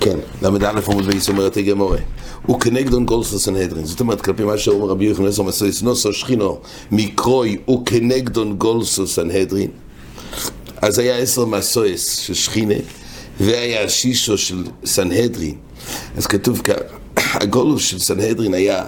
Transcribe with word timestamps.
כן, 0.00 0.18
ל"א 0.42 0.80
עמוד 0.86 1.06
בייס 1.06 1.28
אומרת. 1.28 1.56
הוא 2.46 2.60
כנגדון 2.60 3.06
גולסו 3.06 3.38
סנהדרין. 3.38 3.84
זאת 3.84 4.00
אומרת, 4.00 4.20
כלפי 4.20 4.44
מה 4.44 4.58
שאומר 4.58 4.86
רבי 4.86 5.04
יוחנן 5.04 5.26
עשר 5.26 5.42
מסויס 5.42 5.82
נוסו 5.82 6.12
שכינו 6.12 6.58
מקרוי 6.90 7.56
הוא 7.64 7.86
כנגדון 7.86 8.56
גולסו 8.56 9.06
סנהדרין. 9.06 9.70
אז 10.82 10.98
היה 10.98 11.16
עשר 11.16 11.44
מסויס 11.44 12.18
של 12.18 12.34
שכינה, 12.34 12.74
והיה 13.40 13.88
שישו 13.88 14.38
של 14.38 14.64
סנהדרין. 14.84 15.54
אז 16.16 16.26
כתוב 16.26 16.60
כאן, 16.60 16.74
הגולוס 17.42 17.86
של 17.86 17.98
סנהדרין 17.98 18.54
היה, 18.54 18.84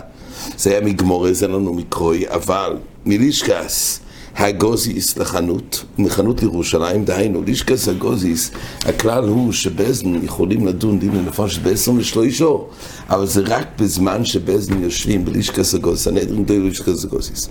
זה 0.56 0.70
היה 0.70 0.80
מגמורה, 0.80 1.32
זה 1.32 1.48
לנו 1.48 1.74
מקרוי, 1.74 2.28
אבל 2.28 2.76
מלישקס. 3.06 4.00
הגוזיס 4.36 5.18
לחנות, 5.18 5.84
מחנות 5.98 6.42
לירושלים, 6.42 7.04
דהיינו, 7.04 7.42
לישקס 7.42 7.88
הגוזיס, 7.88 8.50
הכלל 8.84 9.28
הוא 9.28 9.52
שבאזן 9.52 10.24
יכולים 10.24 10.66
לדון 10.66 10.98
דין 10.98 11.12
לנפש 11.16 11.58
בעשר 11.58 11.92
ושלושו, 11.92 12.66
אבל 13.10 13.26
זה 13.26 13.42
רק 13.46 13.66
בזמן 13.78 14.24
שבאזן 14.24 14.82
יושבים 14.82 15.24
בלישקס 15.24 15.74
הגוזיס, 15.74 16.08
הנדרים 16.08 16.44
די 16.44 16.58
לישקס 16.58 17.04
הגוזיס. 17.04 17.48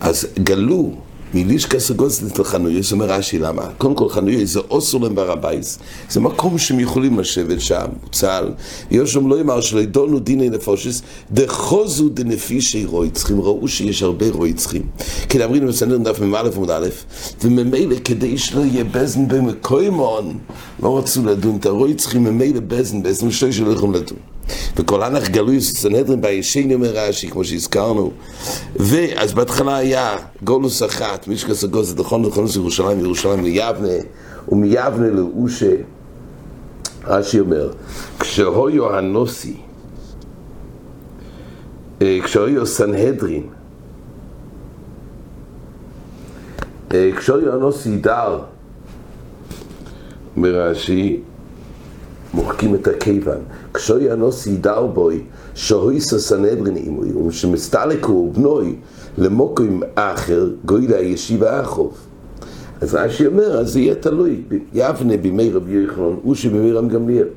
אז 0.00 0.26
גלו 0.38 0.92
מלישקס 1.34 1.90
הגוזיס 1.90 2.38
לחנויוס, 2.38 2.92
אומר 2.92 3.06
רש"י, 3.06 3.38
למה? 3.38 3.62
קודם 3.78 3.94
כל 3.94 4.08
חנויוס 4.08 4.50
זה 4.50 4.60
אוסר 4.70 4.98
בהר 4.98 5.32
הבייס, 5.32 5.78
זה 6.10 6.20
מקום 6.20 6.58
שהם 6.58 6.80
יכולים 6.80 7.18
לשבת 7.18 7.60
שם, 7.60 7.86
צה"ל, 8.12 8.52
יושם 8.90 9.28
לא 9.28 9.38
יאמר 9.38 9.60
שלא 9.60 9.80
ידונו 9.80 10.18
דיני 10.18 10.50
נפושס, 10.50 11.02
דחוזו 11.32 12.08
דנפישי 12.08 12.84
רויצחים, 12.84 13.40
ראו 13.40 13.68
שיש 13.68 14.02
הרבה 14.02 14.26
רויצחים. 14.30 14.82
כי 15.28 15.44
אמרינו 15.44 15.66
בסנדרין 15.68 16.02
דף 16.02 16.20
מ"א 16.20 16.42
עמוד 16.54 16.70
א', 16.70 16.86
וממילא 17.44 17.96
כדי 18.04 18.38
שלא 18.38 18.60
יהיה 18.60 18.84
בזן 18.84 19.28
במקוימון, 19.28 20.38
לא 20.82 20.98
רצו 20.98 21.24
לדון 21.24 21.56
את 21.56 21.66
הרויצחים, 21.66 22.24
ממילא 22.24 22.60
בזן, 22.60 23.30
שתי 23.30 23.52
שלא 23.52 23.72
יכולים 23.72 23.94
לדון. 23.94 24.35
וכל 24.76 25.02
הנח 25.02 25.28
גלוי 25.28 25.60
סנהדרין 25.60 26.20
בישני 26.20 26.74
אומר 26.74 26.90
רש"י, 26.94 27.30
כמו 27.30 27.44
שהזכרנו. 27.44 28.12
ואז 28.76 29.32
בהתחלה 29.32 29.76
היה 29.76 30.16
גולוס 30.44 30.82
אחת, 30.82 31.28
מישקס 31.28 31.64
הגוז, 31.64 31.94
דחון 31.94 32.28
דחונוס 32.28 32.56
ירושלים, 32.56 33.00
ירושלים 33.00 33.44
ליבנה, 33.44 33.94
ומיבנה 34.48 35.10
לאושה. 35.10 35.72
רש"י 37.06 37.40
אומר, 37.40 37.72
כשהויו 38.20 38.96
הנוסי, 38.96 39.56
כשהויו 42.00 42.66
סנהדרין, 42.66 43.42
כשהויו 46.90 47.52
הנוסי 47.52 47.96
דר, 47.96 48.38
אומר 50.36 50.60
רש"י, 50.60 51.20
מוחקים 52.34 52.74
את 52.74 52.86
הכיוון. 52.86 53.38
כשהוי 53.76 54.10
הנוסי 54.10 54.56
דר 54.56 54.86
בוי, 54.86 55.20
שהויסו 55.54 56.18
סנהדרין 56.18 56.76
עימוי, 56.76 57.12
ומשמסתלקו 57.12 58.30
בנוי 58.32 58.74
למוקרים 59.18 59.82
אחר, 59.94 60.48
גוילה 60.64 61.00
ישיבה 61.00 61.60
אחוב. 61.62 61.94
אז 62.80 62.94
רש"י 62.94 63.26
אומר, 63.26 63.60
אז 63.60 63.72
זה 63.72 63.80
יהיה 63.80 63.94
תלוי, 63.94 64.42
יבנה 64.74 65.16
בימי 65.16 65.50
רבי 65.50 65.72
יוחנן, 65.72 66.16
אושי 66.24 66.48
בימי 66.48 66.72
רם 66.72 66.88
גמליאל, 66.88 67.28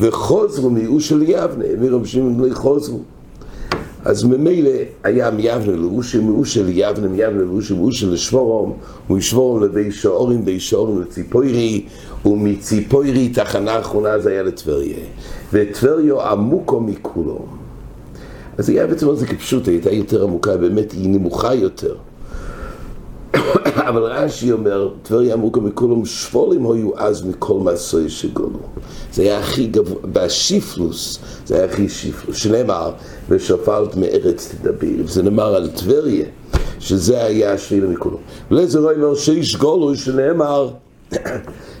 וחוזרו 0.00 0.70
מאושי 0.70 1.14
ליבנה, 1.14 1.64
מרבי 1.80 2.08
שמעון 2.08 2.40
לא 2.40 2.54
חוזרו. 2.54 3.00
אז 4.06 4.24
ממילא 4.24 4.70
היה 5.04 5.30
מיבנה 5.30 5.76
לאושי, 5.76 6.18
מאושי 6.18 6.62
ליבנה, 6.62 7.08
מיבנה 7.08 7.42
לאושי, 7.42 7.74
מאושי 7.74 8.06
לשבורום, 8.06 8.76
ומשבורום 9.10 9.62
לבי 9.62 9.92
שעורים, 9.92 10.44
בי 10.44 10.60
שעורים 10.60 11.00
לציפוירי, 11.00 11.84
ומציפוירי 12.24 13.28
תחנה 13.28 13.72
האחרונה 13.72 14.18
זה 14.18 14.30
היה 14.30 14.42
לטבריה. 14.42 14.96
וטבריו 15.52 16.22
עמוקו 16.22 16.80
מכולו. 16.80 17.46
אז 18.58 18.68
היה 18.68 18.86
בעצם 18.86 19.14
זה 19.14 19.26
כפשוט, 19.26 19.68
הייתה 19.68 19.90
יותר 19.90 20.24
עמוקה, 20.24 20.56
באמת 20.56 20.92
היא 20.92 21.08
נמוכה 21.08 21.54
יותר. 21.54 21.94
אבל 23.88 24.02
רש"י 24.02 24.52
אומר, 24.52 24.88
טבריה 25.02 25.34
עמוקו 25.34 25.60
מכולו, 25.60 26.06
שפולים 26.06 26.70
היו 26.70 26.90
אז 26.96 27.26
מכל 27.26 27.54
מעשוי 27.54 28.08
שגולו. 28.08 28.58
זה 29.12 29.22
היה 29.22 29.38
הכי 29.38 29.66
גבוה, 29.66 29.96
בשיפלוס, 30.12 31.18
זה 31.46 31.54
היה 31.56 31.64
הכי 31.64 31.88
שיפלוס, 31.88 32.36
שנאמר, 32.36 32.90
ושפלת 33.28 33.96
מארץ 33.96 34.54
תדבר, 34.54 35.04
וזה 35.04 35.22
נאמר 35.22 35.54
על 35.54 35.68
טבריה, 35.68 36.24
שזה 36.80 37.24
היה 37.24 37.52
השביל 37.52 37.86
מכולו. 37.86 38.18
ולזה 38.50 38.80
לא 38.80 38.92
אומר 38.92 39.14
שיש 39.14 39.56
גולו, 39.56 39.96
שנאמר, 39.96 40.70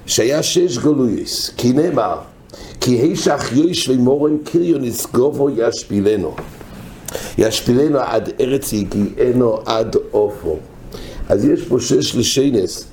שהיה 0.06 0.42
שש 0.42 0.78
גולויס, 0.78 1.50
כי 1.56 1.72
נאמר, 1.72 2.16
כי 2.80 2.90
הישך 2.90 3.52
יש 3.54 3.88
ומורן 3.88 4.38
קריון 4.38 4.84
יסגובו 4.84 5.50
ישפילנו. 5.50 6.34
ישפילנו 7.38 7.98
עד 7.98 8.32
ארץ 8.40 8.72
יגיענו 8.72 9.58
עד 9.66 9.96
אופו. 10.12 10.56
אז 11.28 11.44
יש 11.44 11.64
פה 11.64 11.80
שש 11.80 12.16
לשיינס, 12.16 12.92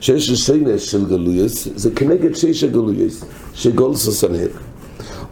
שש 0.00 0.30
לשיינס 0.30 0.82
של 0.82 1.04
גלויס, 1.06 1.68
זה 1.76 1.90
כנגד 1.90 2.34
שש 2.34 2.64
הגלויס, 2.64 3.24
שגולסו 3.54 4.12
סנהר. 4.12 4.48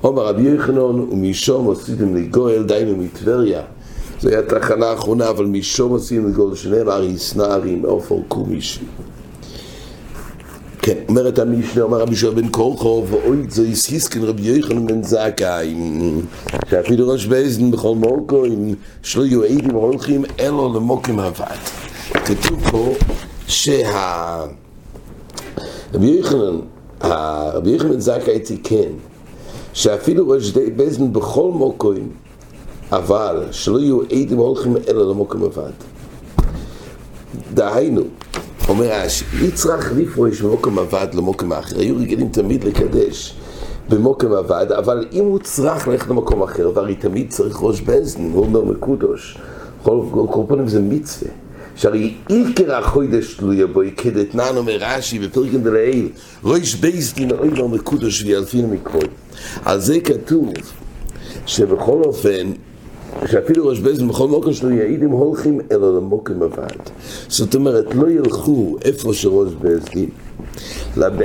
אומר 0.04 0.26
רבי 0.26 0.42
יוחנן, 0.42 0.78
ומשום 0.78 1.70
עשיתם 1.70 2.16
לגואל, 2.16 2.62
דיינו 2.62 2.96
מטבריה. 2.96 3.62
זו 4.20 4.28
הייתה 4.28 4.56
התחנה 4.56 4.86
האחרונה, 4.86 5.30
אבל 5.30 5.44
משום 5.44 5.94
עשיתם 5.94 6.28
לגואל, 6.28 6.54
שנאמר, 6.54 7.04
יסנערים 7.04 7.86
עופר 7.86 8.16
קומישי. 8.28 8.80
כן, 10.82 10.94
אומרת 11.08 11.38
המשנה, 11.38 11.82
אומר 11.82 11.98
רבי 12.00 12.16
שואל 12.16 12.34
בן 12.34 12.48
קורחוב, 12.48 13.12
ואוי 13.12 13.36
זו 13.48 13.64
יסיסקן 13.64 14.22
רבי 14.22 14.42
יוחנן 14.42 14.86
בן 14.86 15.02
זכאי, 15.02 15.74
שאפילו 16.70 17.08
ראש 17.08 17.26
באזן 17.26 17.70
בכל 17.70 17.94
מוקוים, 17.94 18.74
שלא 19.02 19.24
יהיו 19.24 19.42
עדים 19.42 19.74
הולכים 19.74 20.24
אלו 20.40 20.74
למוקים 20.74 21.20
הוות. 21.20 21.87
כתוב 22.28 22.70
פה 22.70 22.94
שה... 23.46 24.44
רבי 25.94 26.06
יוחנן, 26.06 26.58
רבי 27.54 27.70
יוחנן 27.70 28.00
זכאי 28.00 28.40
תיקן, 28.40 28.90
שאפילו 29.72 30.28
ראש 30.28 30.52
באזן 30.76 31.12
בכל 31.12 31.50
מוקוים, 31.54 32.08
אבל 32.92 33.46
שלא 33.50 33.78
יהיו 33.78 34.00
עדים 34.02 34.38
הולכים 34.38 34.76
אלו 34.88 35.10
למוקים 35.10 35.40
הוות. 35.40 35.72
דהיינו, 37.54 38.02
אומר 38.68 38.86
רש"י, 38.92 39.24
יצרך 39.46 39.92
לפרוש 39.96 40.40
במוקם 40.40 40.78
אבד 40.78 41.08
למוקם 41.14 41.52
אחר, 41.52 41.78
היו 41.78 41.96
רגילים 41.96 42.28
תמיד 42.28 42.64
לקדש 42.64 43.34
במוקם 43.88 44.32
אבד, 44.32 44.72
אבל 44.72 45.06
אם 45.12 45.24
הוא 45.24 45.38
צריך 45.38 45.88
ללכת 45.88 46.08
למקום 46.08 46.42
אחר, 46.42 46.70
והרי 46.74 46.94
תמיד 46.94 47.30
צריך 47.30 47.62
ראש 47.62 47.80
בזן, 47.80 48.30
הוא 48.32 48.44
אומר 48.44 48.64
מקודוש, 48.64 49.38
כל 49.82 50.00
קורפונים 50.30 50.68
זה 50.68 50.80
מצווה, 50.80 51.30
שהרי 51.78 52.14
עיקר 52.28 52.74
החוידש 52.74 53.34
תלויה 53.34 53.66
בו, 53.66 53.80
כדתנן 53.96 54.56
אומר 54.56 54.76
רש"י 54.80 55.18
בפרקן 55.18 55.62
דלעיל, 55.62 56.08
ראש 56.44 56.74
בזן 56.74 57.30
אוי 57.30 57.50
לו 57.50 57.68
מקודוש 57.68 58.22
ויאלפין 58.22 58.70
מקרוי. 58.70 59.04
על 59.64 59.80
זה 59.80 60.00
כתוב 60.00 60.52
שבכל 61.46 62.02
אופן 62.04 62.52
שאפילו 63.26 63.66
ראש 63.66 63.78
בזן 63.78 64.08
בכל 64.08 64.28
מוקם 64.28 64.52
שלו 64.52 64.70
יעידים 64.70 65.10
הולכים 65.10 65.60
אלא 65.72 65.96
למוקם 65.96 66.42
אבד. 66.42 66.78
זאת 67.28 67.54
אומרת, 67.54 67.94
לא 67.94 68.10
ילכו 68.10 68.76
איפה 68.84 69.14
שראש 69.14 69.52
בזן. 69.60 70.04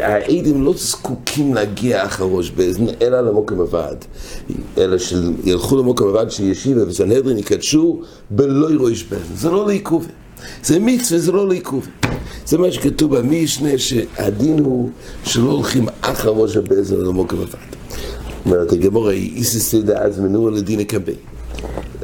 העדים 0.02 0.64
לא 0.64 0.74
זקוקים 0.78 1.54
להגיע 1.54 2.06
אחר 2.06 2.24
ראש 2.24 2.52
בזן, 2.52 2.86
אלא 3.02 3.22
למוקם 3.22 3.60
אבד. 3.62 3.96
אלא 4.78 4.98
שילכו 4.98 5.78
למוקם 5.78 6.06
אבד 6.06 6.30
שישיבה 6.30 6.88
וסנהדרין 6.88 7.38
יקדשו 7.38 8.02
בלא 8.30 8.68
ראש 8.80 9.04
בזן. 9.04 9.36
זה 9.36 9.50
לא 9.50 9.68
לעיכוב. 9.68 10.08
זה 10.64 10.80
מצווה, 10.80 11.20
זה 11.20 11.32
לא 11.32 11.48
לעיכוב. 11.48 11.88
זה 12.46 12.58
מה 12.58 12.72
שכתוב 12.72 13.18
במשנה, 13.18 13.78
שהדין 13.78 14.60
הוא 14.60 14.90
שלא 15.24 15.52
הולכים 15.52 15.86
אחר 16.02 16.30
ראש 16.30 16.58
הבזן 16.58 16.96
אלא 16.96 17.10
אבד. 17.10 17.46
אומרת 18.46 18.72
הגמור, 18.72 19.10
איסיס 19.10 19.76
דאז 19.76 20.20
מנוע 20.20 20.52
לדין 20.52 20.80
הקבי. 20.80 21.16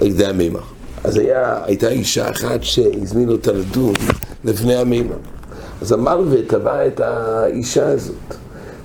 זה 0.09 0.29
המימר. 0.29 0.59
אז 1.03 1.17
היה, 1.17 1.59
הייתה 1.65 1.89
אישה 1.89 2.29
אחת 2.29 2.63
שהזמין 2.63 3.29
אותה 3.29 3.51
לדון 3.51 3.93
לפני 4.43 4.75
המימר. 4.75 5.15
אז 5.81 5.91
המלווה 5.91 6.37
תבע 6.47 6.87
את 6.87 6.99
האישה 6.99 7.87
הזאת 7.87 8.15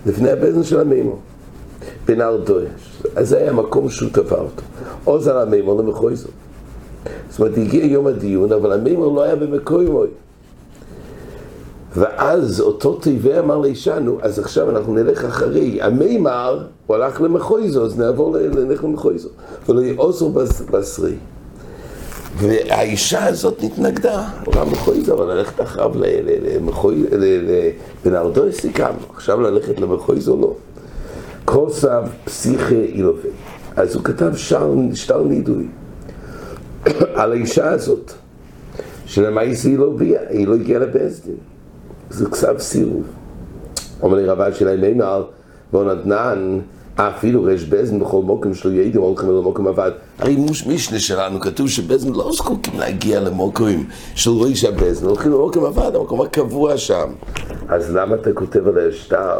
לפני 0.07 0.31
הבזן 0.31 0.65
של 0.65 0.81
המימר, 0.81 1.15
בנהר 2.07 2.37
דויש. 2.37 3.03
אז 3.17 3.29
זה 3.29 3.39
היה 3.39 3.51
המקום 3.51 3.91
שהוא 3.91 4.11
תבע 4.13 4.37
אותו. 4.37 4.63
עוז 5.05 5.29
על 5.29 5.39
המימר 5.39 5.75
למחוי 5.75 6.17
זאת. 6.17 6.31
זאת 7.31 7.41
אומרת, 7.41 7.59
הגיע 7.59 7.85
יום 7.85 8.07
הדיון, 8.07 8.53
אבל 8.53 8.73
המימר 8.73 9.09
לא 9.09 9.23
היה 9.23 9.37
במקוי 9.37 9.85
מוי. 9.85 10.09
ואז 11.97 12.61
אותו 12.61 12.95
טבע 12.95 13.39
אמר 13.39 13.59
לאישה, 13.59 13.99
נו, 13.99 14.19
אז 14.23 14.39
עכשיו 14.39 14.71
אנחנו 14.71 14.95
נלך 14.95 15.25
אחרי. 15.25 15.83
המימר, 15.83 16.65
הוא 16.87 16.97
הלך 16.97 17.21
למחויזו, 17.21 17.85
אז 17.85 17.99
נעבור, 17.99 18.37
נלך 18.39 18.85
למחויזו. 18.85 19.29
ולא 19.69 19.81
יעוזו 19.81 20.33
בשרי. 20.71 21.15
והאישה 22.37 23.27
הזאת 23.27 23.65
נתנגדה, 23.65 24.29
עולם 24.45 24.73
מחוי 24.73 25.01
זה, 25.01 25.13
אבל 25.13 25.35
ללכת 25.35 25.61
אחריו 25.61 25.93
למחוי, 26.43 27.05
בנרדו 28.05 28.43
סיכמנו, 28.53 28.99
עכשיו 29.15 29.41
ללכת 29.41 29.81
למחוי 29.81 30.21
זו 30.21 30.37
לא. 30.41 30.55
כוסף 31.45 32.03
פסיכי 32.25 32.85
אילופה. 32.85 33.29
אז 33.77 33.95
הוא 33.95 34.05
כתב 34.05 34.33
שטר 34.95 35.23
נידוי 35.23 35.67
על 37.15 37.33
האישה 37.33 37.71
הזאת, 37.71 38.13
שלמעשה 39.07 39.69
היא 39.69 39.79
לא 39.79 39.91
הביאה, 39.95 40.21
היא 40.29 40.47
לא 40.47 40.55
הגיעה 40.55 40.81
לבסדין. 40.81 41.37
זה 42.11 42.31
כסף 42.31 42.59
סירוב. 42.59 43.05
אומר 44.03 44.17
לי 44.17 44.27
רבה 44.27 44.53
שלהם 44.53 44.81
מימר, 44.81 45.25
נתנן, 45.73 46.59
אפילו 46.97 47.43
רש 47.43 47.65
בזן 47.65 47.99
בכל 47.99 48.23
מוקם 48.23 48.55
שלו 48.55 48.73
יעידים 48.73 49.01
הולכים 49.01 49.31
אל 49.31 49.37
המוקם 49.37 49.67
עבד. 49.67 49.91
הרי 50.19 50.37
מוש 50.37 50.67
משנה 50.67 50.99
שלנו 50.99 51.41
כתוב 51.41 51.69
שבזן 51.69 52.13
לא 52.13 52.31
זקוקים 52.33 52.81
להגיע 52.81 53.21
למוקרים 53.21 53.87
של 54.15 54.31
ריש 54.31 54.65
הבזן, 54.65 55.07
הולכים 55.07 55.33
למוקם 55.33 55.65
עבד, 55.65 55.97
המקום 55.97 56.21
הקבוע 56.21 56.77
שם. 56.77 57.13
אז 57.69 57.97
למה 57.97 58.15
אתה 58.15 58.33
כותב 58.33 58.69
על 58.69 58.89
השטר? 58.89 59.39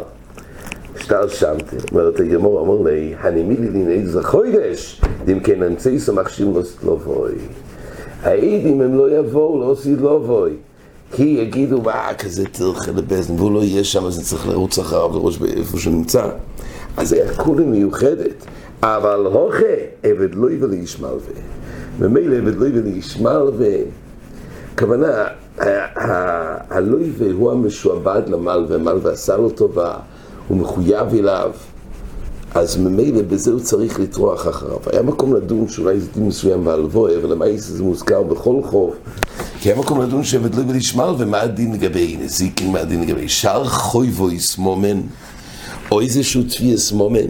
שטר 0.99 1.29
שמתם, 1.29 1.77
אומרת 1.93 2.21
הגמור, 2.21 2.61
אמר 2.61 2.91
לי, 2.91 3.15
הנימי 3.21 3.57
לי 3.57 3.69
דיני 3.69 4.07
זכוידש, 4.07 5.01
אם 5.33 5.41
כן 5.41 5.63
אמצעי 5.63 5.99
סמכשים 5.99 6.55
לא 6.55 6.63
סתלובוי. 6.63 7.33
העידים 8.23 8.81
הם 8.81 8.99
לא 8.99 9.19
יבואו, 9.19 9.61
לא 9.61 9.73
עשית 9.73 10.01
לא 10.01 10.19
בואי. 10.27 10.53
כי 11.13 11.23
יגידו, 11.23 11.83
מה, 11.83 12.15
כזה 12.19 12.45
תלכה 12.45 12.93
לבזן, 12.93 13.35
והוא 13.37 13.53
לא 13.53 13.65
יהיה 13.65 13.85
שם, 13.85 14.07
אז 14.07 14.17
אני 14.17 14.25
צריך 14.25 14.49
לרוץ 14.49 14.79
אחריו 14.79 15.11
לראש 15.13 15.39
באיפה 15.39 15.79
שהוא 15.79 15.95
נמצא. 15.95 16.29
אז 16.97 17.13
היה 17.13 17.35
כולה 17.35 17.65
מיוחדת. 17.65 18.45
אבל 18.83 19.27
הוכה, 19.27 19.65
עבד 20.03 20.35
לא 20.35 20.51
יבוא 20.51 20.69
לישמל 20.69 21.09
ו... 21.09 21.31
ממילא 21.99 22.37
עבד 22.37 22.55
לא 22.55 22.67
יבוא 22.67 22.81
לישמל 22.81 23.51
ו... 23.59 23.65
כוונה, 24.79 25.25
הלויבה 26.71 27.33
הוא 27.33 27.53
המשועבד 27.53 28.23
למלווה, 28.27 28.77
המלווה 28.77 29.13
עשה 29.13 29.37
לו 29.37 29.51
טובה, 29.51 29.97
הוא 30.49 30.59
מחויב 30.59 31.15
אליו, 31.15 31.51
אז 32.55 32.77
ממילא 32.77 33.23
בזה 33.23 33.51
הוא 33.51 33.61
צריך 33.61 34.01
לטרוח 34.01 34.49
אחריו. 34.49 34.79
היה 34.93 35.03
מקום 35.03 35.35
לדון 35.35 35.69
שאולי 35.69 36.01
זה 36.01 36.07
דין 36.15 36.27
מסוים 36.27 36.65
בהלבוי, 36.65 37.17
אבל 37.17 37.31
למעשה 37.31 37.59
זה 37.59 37.83
מוזכר 37.83 38.23
בכל 38.23 38.61
חוב. 38.65 38.95
כי 39.61 39.69
היה 39.69 39.79
מקום 39.79 40.01
לדון 40.03 40.25
שעבד 40.25 40.55
לא 40.55 40.61
יבוא 40.61 40.73
לישמל 40.73 41.15
ומה 41.19 41.41
הדין 41.41 41.73
לגבי 41.73 42.17
נזיקין, 42.21 42.73
מה 42.73 42.81
הדין 42.81 43.03
לגבי 43.03 43.29
שער 43.29 43.65
חויבו 43.65 44.31
יסמומן. 44.31 45.01
או 45.91 46.01
איזשהו 46.01 46.43
תביאס 46.43 46.93
מומן. 46.93 47.27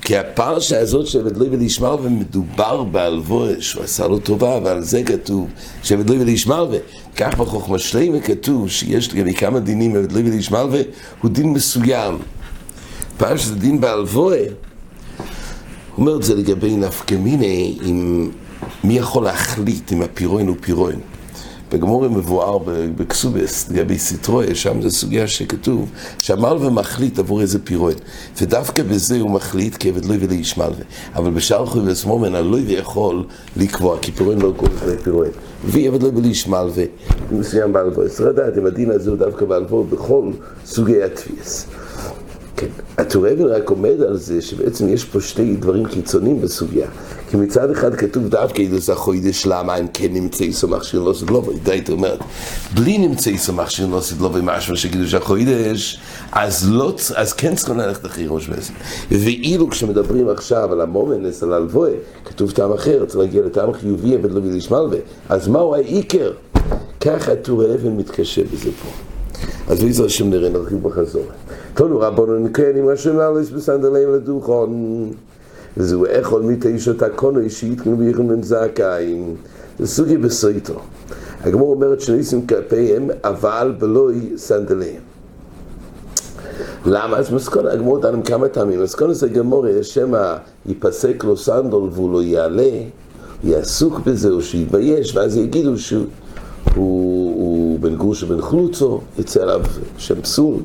כי 0.00 0.16
הפרשה 0.16 0.80
הזאת 0.80 1.06
שעבד 1.06 1.36
לא 1.36 1.46
ולשמר 1.50 1.96
ומדובר 2.02 2.82
באלבוה 2.82 3.50
שהוא 3.60 3.84
עשה 3.84 4.06
לו 4.08 4.18
טובה, 4.18 4.58
ועל 4.64 4.82
זה 4.82 5.02
כתוב 5.02 5.48
שעבד 5.82 6.10
לא 6.10 6.14
ולשמר 6.20 6.68
וכך 6.70 7.34
בחוכמה 7.38 7.78
שלמה 7.78 8.20
כתוב 8.20 8.70
שיש 8.70 9.14
לגבי 9.14 9.34
כמה 9.34 9.60
דינים 9.60 9.96
עבד 9.96 10.12
לא 10.12 10.20
ולשמר 10.20 10.68
הוא 11.22 11.30
דין 11.30 11.52
מסוים. 11.52 12.18
פעם 13.16 13.38
שזה 13.38 13.54
דין 13.54 13.80
באלבוה, 13.80 14.36
הוא 14.38 14.46
אומר 15.98 16.16
את 16.16 16.22
זה 16.22 16.34
לגבי 16.34 16.76
נפקמיני, 16.76 17.78
עם 17.82 18.30
מי 18.84 18.98
יכול 18.98 19.24
להחליט 19.24 19.92
אם 19.92 20.02
הפירוין 20.02 20.48
הוא 20.48 20.56
פירוין. 20.60 21.00
בגמורי 21.72 22.08
מבואר 22.08 22.58
בקסובס, 22.96 23.70
לגבי 23.70 23.98
סיטרויה, 23.98 24.54
שם 24.54 24.82
זו 24.82 24.90
סוגיה 24.90 25.26
שכתוב 25.26 25.90
שהמלווה 26.18 26.70
מחליט 26.70 27.18
עבור 27.18 27.40
איזה 27.40 27.58
פירוט, 27.58 28.00
ודווקא 28.40 28.82
בזה 28.82 29.20
הוא 29.20 29.30
מחליט 29.30 29.76
כי 29.76 29.88
עבד 29.88 30.04
לא 30.04 30.14
יביא 30.14 30.28
לאיש 30.28 30.58
מלווה. 30.58 30.84
אבל 31.14 31.30
בשאר 31.30 31.66
חוי 31.66 31.92
וסמומן 31.92 32.34
הלא 32.34 32.58
יכול 32.66 33.24
לקבוע, 33.56 33.98
כי 34.02 34.12
פירוט 34.12 34.42
לא 34.42 34.52
קוראים 34.56 34.76
לפני 34.76 34.98
פירוט. 35.02 35.28
ועבד 35.64 36.02
לא 36.02 36.08
יביא 36.08 36.22
לאיש 36.22 36.48
מלווה, 36.48 36.84
מסוים 37.32 37.72
באלבו. 37.72 38.08
צריך 38.08 38.28
לדעת 38.28 38.58
אם 38.58 38.66
הדין 38.66 38.90
הזה 38.90 39.10
הוא 39.10 39.18
דווקא 39.18 39.44
באלבו 39.44 39.84
בכל 39.84 40.30
סוגי 40.66 41.02
התפיס. 41.02 41.66
כן, 42.56 42.66
הטור 42.98 43.28
אבן 43.28 43.44
רק 43.44 43.70
עומד 43.70 44.02
על 44.08 44.16
זה 44.16 44.42
שבעצם 44.42 44.88
יש 44.88 45.04
פה 45.04 45.20
שתי 45.20 45.56
דברים 45.56 45.86
חיצוניים 45.86 46.40
בסוגיה. 46.40 46.88
כי 47.30 47.36
מצד 47.36 47.70
אחד 47.70 47.94
כתוב 47.94 48.28
דווקא 48.28 48.62
אילוס 48.62 48.90
החוידש, 48.90 49.46
למה 49.46 49.76
אם 49.76 49.86
כן 49.94 50.12
נמצא 50.12 50.44
איסו 50.44 50.68
מכשיר 50.68 51.02
לא 51.02 51.12
סדלובוי, 51.12 51.54
די, 51.62 51.78
אתה 51.78 51.92
אומרת, 51.92 52.18
בלי 52.74 52.98
נמצא 52.98 53.30
איסו 53.30 53.52
מכשיר 53.52 53.86
לא 53.86 54.00
סדלובוי, 54.00 54.40
משהו 54.44 54.76
שקידוש 54.76 55.14
החוידש, 55.14 56.00
אז 56.32 56.70
לא, 56.70 56.94
אז 57.16 57.32
כן 57.32 57.54
צריכים 57.54 57.78
ללכת 57.78 58.06
אחרי 58.06 58.26
ראש 58.28 58.48
וסן. 58.48 58.74
ואילו 59.10 59.70
כשמדברים 59.70 60.28
עכשיו 60.28 60.72
על 60.72 60.80
המומנס, 60.80 61.42
על 61.42 61.52
הלבוי, 61.52 61.90
כתוב 62.24 62.50
טעם 62.50 62.72
אחר, 62.72 63.04
צריך 63.04 63.18
להגיע 63.18 63.42
לטעם 63.42 63.72
חיובי, 63.72 64.16
אבל 64.16 64.30
לא 64.30 64.40
בליש 64.40 64.70
מלווה, 64.70 64.98
אז 65.28 65.48
מהו 65.48 65.74
העיקר? 65.74 66.32
ככה 67.00 67.32
הטור 67.32 67.64
אבן 67.74 67.96
מתקשה 67.96 68.42
בזה 68.52 68.70
פה. 68.82 69.13
אז 69.68 69.82
בעזר 69.82 70.04
השם 70.04 70.30
נראה, 70.30 70.48
נרחיב 70.48 70.82
בחזור. 70.82 71.22
תונו 71.74 72.00
רבונו 72.00 72.38
נקן 72.38 72.76
עם 72.76 72.88
השם 72.88 73.16
לאלוס 73.16 73.50
בסנדלים 73.50 74.14
לדוכון. 74.14 75.10
וזהו 75.76 76.06
איכול 76.06 76.42
מתשע 76.42 76.92
תקונו 76.92 77.40
אישית 77.40 77.80
כמו 77.80 77.96
ביחון 77.96 78.28
בן 78.28 78.42
זכאים 78.42 79.36
זה 79.78 79.86
סוגי 79.86 80.16
בסויטו. 80.16 80.74
הגמור 81.40 81.74
אומרת 81.74 82.00
שניסים 82.00 82.46
כלפיהם 82.46 83.10
אבל 83.24 83.74
בלוי 83.78 84.32
סנדלים 84.36 85.00
למה? 86.86 87.16
אז 87.16 87.32
מסכון 87.32 87.66
הגמור 87.66 88.00
דנים 88.00 88.22
כמה 88.22 88.48
טעמים. 88.48 88.82
מסכון 88.82 89.14
זה 89.14 89.28
גמור 89.28 89.66
שמא 89.82 90.36
ייפסק 90.66 91.24
לו 91.24 91.36
סנדול 91.36 91.88
והוא 91.92 92.12
לא 92.12 92.22
יעלה 92.22 92.72
יעסוק 93.44 94.00
בזה 94.00 94.30
או 94.30 94.42
שיתבייש 94.42 95.16
ואז 95.16 95.36
יגידו 95.36 95.78
שהוא 95.78 96.06
הוא, 96.74 97.34
הוא 97.34 97.80
בן 97.80 97.96
גרוש 97.96 98.22
ובן 98.22 98.42
חלוצו 98.42 99.00
יצא 99.18 99.42
עליו 99.42 99.60
שם 99.98 100.22
פסול 100.22 100.56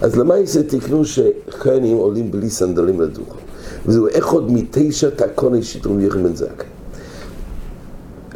אז 0.00 0.16
למה 0.16 0.34
זה 0.44 0.68
תקנו 0.68 1.04
שכהנים 1.04 1.96
עולים 1.96 2.30
בלי 2.30 2.50
סנדלים 2.50 3.00
לדוכן? 3.00 3.38
וזהו 3.86 4.08
איך 4.08 4.26
עוד 4.26 4.52
מתשע 4.52 5.10
תקוני 5.10 5.62
שיטרום 5.62 6.00
יחם 6.00 6.22
בן 6.22 6.36
זכאי. 6.36 6.66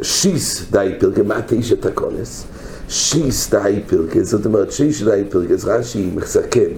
שיס 0.01 0.65
די 0.71 0.93
פרקה, 0.99 1.23
מה 1.23 1.39
תשע 1.47 1.75
תקונס? 1.79 2.43
שיס 2.89 3.49
די 3.49 3.79
פרקה, 3.87 4.23
זאת 4.23 4.45
אומרת 4.45 4.71
שיש 4.71 5.03
די 5.03 5.23
פרקה, 5.29 5.53
אז 5.53 5.65
רש"י 5.65 6.09
מסכם. 6.15 6.69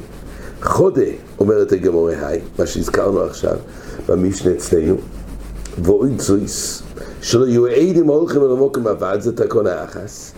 חודה, 0.61 1.01
אומרת 1.39 1.71
הגמורי 1.71 2.15
היי, 2.15 2.41
מה 2.59 2.65
שהזכרנו 2.65 3.21
עכשיו 3.21 3.57
במשנה 4.07 4.51
אצלנו, 4.51 4.95
ואוי 5.83 6.09
צויס, 6.17 6.83
שלא 7.23 7.45
יהיו 7.45 7.65
עדים 7.65 8.07
הולכים 8.07 8.41
אל 8.41 8.51
המוקם 8.51 8.87
עבד, 8.87 9.17
זה 9.19 9.35
תקון 9.35 9.67
האחס, 9.67 10.31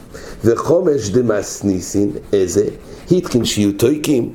וחומש 0.45 1.09
דמאס 1.09 1.63
ניסין, 1.63 2.11
איזה? 2.33 2.67
התקין 3.11 3.45
שיהיו 3.45 3.71
טויקים, 3.77 4.33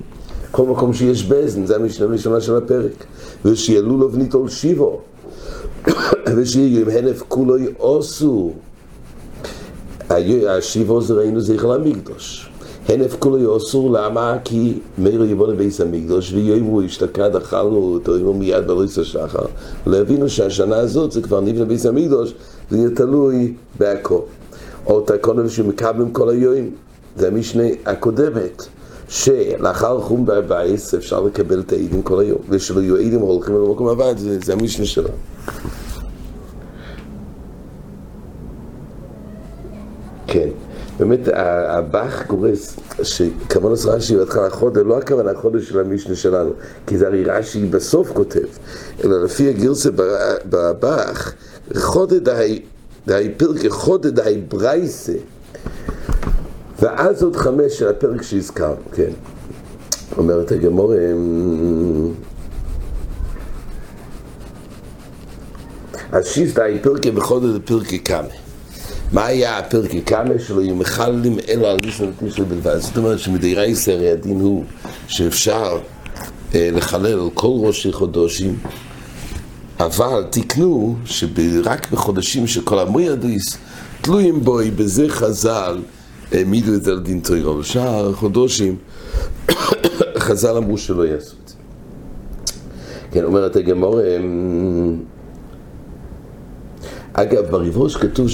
כל 0.51 0.67
מקום 0.67 0.93
שיש 0.95 1.25
בזן, 1.25 1.67
זה 1.67 1.77
המשנה 1.77 2.07
הראשונה 2.07 2.41
של 2.41 2.57
הפרק, 2.57 3.05
ושיהיה 3.45 3.81
לולוב 3.81 4.17
ניטול 4.17 4.49
שיבו, 4.49 5.01
ושיהיה 6.37 6.81
עם 6.81 6.89
הנף 6.89 7.23
כולו 7.29 7.57
יעשו. 7.59 8.53
השיבו 10.49 11.03
זה 11.03 11.15
ראינו 11.15 11.41
זכר 11.41 11.73
המקדוש. 11.73 12.51
הנף 12.89 13.17
כולו 13.19 13.39
יעשו, 13.39 13.93
למה? 13.93 14.37
כי 14.45 14.79
מאיר 14.99 15.25
יבוא 15.25 15.49
לביס 15.53 15.81
המקדוש, 15.81 16.33
ויאמרו 16.33 16.83
השתקד, 16.83 17.37
אכלנו 17.37 17.77
אותו, 17.77 18.17
יאמרו 18.17 18.35
מיד 18.35 18.67
בריס 18.67 18.99
השחר. 18.99 19.45
להבינו 19.87 20.29
שהשנה 20.29 20.77
הזאת 20.77 21.13
זה 21.13 21.23
כבר 21.23 21.41
נבנה 21.41 21.65
ביס 21.65 21.87
המקדוש, 21.87 22.35
זה 22.71 22.79
יהיה 22.79 22.91
תלוי 22.91 23.55
בהכל. 23.79 24.21
או 24.87 25.01
תקונם 25.01 25.49
שמקבלים 25.49 26.13
כל 26.13 26.29
היום. 26.29 26.71
זה 27.17 27.29
המשנה 27.29 27.63
הקודמת, 27.87 28.67
שלאחר 29.09 30.01
חום 30.01 30.27
בבייס 30.27 30.95
אפשר 30.95 31.21
לקבל 31.21 31.61
את 31.61 31.73
העידים 31.73 32.03
כל 32.03 32.21
היום, 32.21 32.39
ושלא 32.49 32.81
יהיו 32.81 32.97
עידים 32.97 33.21
הולכים 33.21 33.55
למקום 33.55 33.89
הבית, 33.89 34.19
זה, 34.19 34.39
זה 34.45 34.53
המשנה 34.53 34.87
שלו. 34.87 35.09
כן, 40.27 40.49
באמת 41.01 41.29
הבח 41.67 42.27
גורס 42.27 42.77
עושה 42.99 43.25
רש"י 43.87 44.17
בהתחלה 44.17 44.51
חודש, 44.51 44.83
לא 44.87 44.99
הכוונה 44.99 45.35
חודש 45.35 45.69
של 45.69 45.81
המשנה 45.81 46.15
שלנו, 46.15 46.51
כי 46.87 46.99
זה 46.99 47.07
הרי 47.07 47.25
רש"י 47.25 47.67
בסוף 47.67 48.11
כותב, 48.13 48.47
אלא 49.05 49.25
לפי 49.25 49.49
הגרסה 49.49 49.91
בבח, 50.45 51.33
חודד 51.77 52.29
דהי 53.07 53.31
פרקי 53.37 53.71
חודד 53.71 54.15
דהי 54.15 54.39
ברייסה 54.49 55.13
ואז 56.81 57.23
עוד 57.23 57.37
חמש 57.37 57.79
של 57.79 57.89
הפרק 57.89 58.23
שהזכר, 58.23 58.75
כן. 58.93 59.11
אומרת 60.17 60.53
הגמור, 60.53 60.95
אז 66.13 66.27
שיסתא 66.27 66.63
פרקי 66.83 67.11
בחודש 67.11 67.61
פרקי 67.65 67.99
קאמה. 67.99 68.50
מה 69.13 69.27
היה 69.27 69.59
הפרקי 69.59 70.01
קאמה 70.01 70.35
שלו? 70.47 70.63
יהיו 70.63 70.75
מחללים 70.75 71.39
אלו 71.49 71.67
על 71.67 71.79
ניסן 71.85 72.11
ותשע 72.23 72.43
בלבד. 72.45 72.79
זאת 72.79 72.97
אומרת 72.97 73.19
שמדירה 73.19 73.67
ישראל 73.67 74.13
הדין 74.13 74.41
הוא 74.41 74.65
שאפשר 75.09 75.79
אה, 76.55 76.71
לחלל 76.73 77.29
כל 77.35 77.53
ראשי 77.61 77.93
חודשים, 77.93 78.59
אבל 79.81 80.25
תקנו 80.31 80.97
שרק 81.05 81.93
בחודשים 81.93 82.47
של 82.47 82.63
כל 82.63 82.79
המוידויס 82.79 83.57
תלויים 84.01 84.45
בוי, 84.45 84.71
בזה 84.71 85.09
חז"ל 85.09 85.79
העמידו 86.33 86.75
את 86.75 86.85
זה 86.85 86.91
על 86.91 87.01
דין 87.01 87.21
תוירו. 87.21 87.55
בשאר 87.55 88.13
חודשים 88.13 88.77
חז"ל 90.19 90.57
אמרו 90.57 90.79
שלא 90.79 91.07
יעשו 91.07 91.37
את 91.45 91.49
זה. 91.49 91.55
כן, 93.13 93.25
אומרת 93.25 93.57
הגמור, 93.57 94.01
אמ, 94.01 94.97
אגב, 97.23 97.51
בריבוש 97.51 97.97
כתוב 97.97 98.29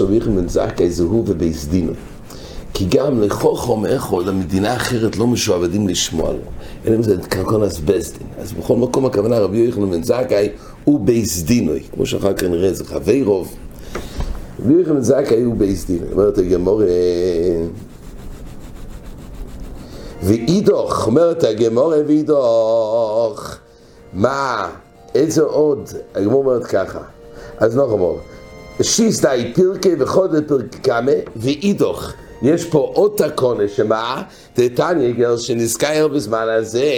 רבי 0.00 0.16
יחנן 0.16 0.36
בן 0.36 0.48
זכאי 0.48 0.90
זה 0.90 1.02
הוא 1.02 1.24
ובייס 1.26 1.66
דינו. 1.66 1.92
כי 2.74 2.84
גם 2.88 3.22
לחוכם 3.22 3.86
איכו, 3.86 4.20
למדינה 4.20 4.76
אחרת 4.76 5.16
לא 5.16 5.26
משועבדים 5.26 5.88
לשמוע 5.88 6.32
לו. 6.32 6.38
אלא 6.86 6.96
אם 6.96 7.02
זה 7.02 7.16
קרקונס 7.28 7.78
בסדין. 7.78 8.26
אז 8.40 8.52
בכל 8.52 8.76
מקום 8.76 9.06
הכוונה 9.06 9.38
רבי 9.38 9.58
יוחנן 9.58 9.90
בן 9.90 10.02
זכאי 10.02 10.48
הוא 10.84 11.00
בייס 11.00 11.42
דינוי. 11.42 11.82
כמו 11.94 12.06
שאחר 12.06 12.32
כך 12.32 12.42
נראה, 12.42 12.72
זה 12.72 12.84
חווי 12.84 13.22
רוב. 13.22 13.54
רבי 14.64 14.74
יוחנן 14.74 14.94
בן 14.94 15.02
זכאי 15.02 15.42
הוא 15.42 15.54
בייס 15.54 15.86
דינוי. 15.86 16.08
אומרת 16.12 16.38
הגמור... 16.38 16.82
ואידוך, 20.22 21.06
אומרת 21.06 21.44
הגמור 21.44 21.92
ואידוך. 22.06 23.56
מה? 24.12 24.70
איזה 25.14 25.42
עוד? 25.42 25.88
הגמור 26.14 26.44
אומרת 26.44 26.64
ככה. 26.64 27.13
אז 27.58 27.76
לא 27.76 27.84
אמור. 27.84 28.18
שיס 28.82 29.20
די 29.20 29.52
פירקה 29.54 29.88
וחודל 29.98 30.44
פרקה 30.44 30.78
קמה 30.82 31.12
ואידוך. 31.36 32.12
יש 32.42 32.64
פה 32.64 32.92
עוד 32.94 33.12
תקונה 33.16 33.68
שמה? 33.68 34.22
דתניא 34.56 35.12
גר 35.12 35.36
שנזכר 35.36 36.08
בזמן 36.08 36.46
הזה 36.48 36.92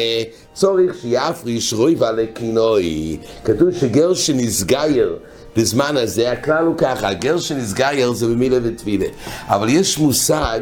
צורך 0.55 0.97
שיפריש 1.01 1.73
רויבה 1.73 2.13
לקינוי. 2.13 3.17
כתוב 3.45 3.71
שגר 3.71 4.15
שנסגייר 4.15 5.17
בזמן 5.57 5.97
הזה, 5.97 6.33
הכלל 6.33 6.65
הוא 6.65 6.75
ככה, 6.79 7.13
גר 7.13 7.39
שנסגייר 7.39 8.13
זה 8.13 8.27
במילה 8.27 8.57
ותפילה. 8.63 9.07
אבל 9.47 9.69
יש 9.69 9.99
מושג, 9.99 10.61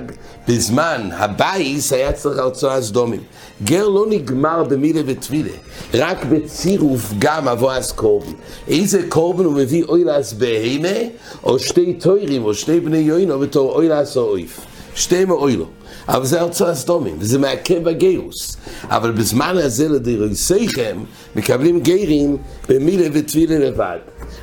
בזמן 0.48 1.08
הבייס 1.12 1.92
היה 1.92 2.12
צריך 2.12 2.38
ארצו 2.38 2.70
הסדומים. 2.70 3.20
גר 3.64 3.88
לא 3.88 4.06
נגמר 4.08 4.64
במילה 4.64 5.00
ותפילה, 5.06 5.50
רק 5.94 6.24
בצירוף 6.24 7.12
גם 7.18 7.48
אבו 7.48 7.72
אז 7.72 7.92
קורבן. 7.92 8.32
איזה 8.68 9.02
קורבן 9.08 9.44
הוא 9.44 9.54
מביא 9.54 9.84
אוילס 9.84 10.32
בהימה, 10.32 10.98
או 11.44 11.58
שתי 11.58 11.94
טוירים, 11.94 12.44
או 12.44 12.54
שני 12.54 12.80
בני 12.80 12.98
יוינו 12.98 13.38
בתור 13.38 13.72
אוילס 13.72 14.16
או 14.16 14.22
אויף. 14.22 14.73
שתי 14.94 15.24
מאוילו. 15.24 15.66
אבל 16.08 16.24
זה 16.24 16.40
ארצו 16.40 16.66
הסדומים, 16.66 17.16
וזה 17.18 17.38
מעכב 17.38 17.84
בגירוס. 17.84 18.56
אבל 18.84 19.10
בזמן 19.10 19.56
הזה 19.56 19.88
לדירויסיכם 19.88 20.98
מקבלים 21.36 21.80
גרים 21.80 22.36
במילה 22.68 23.06
ותפילה 23.12 23.58
לבד. 23.58 23.98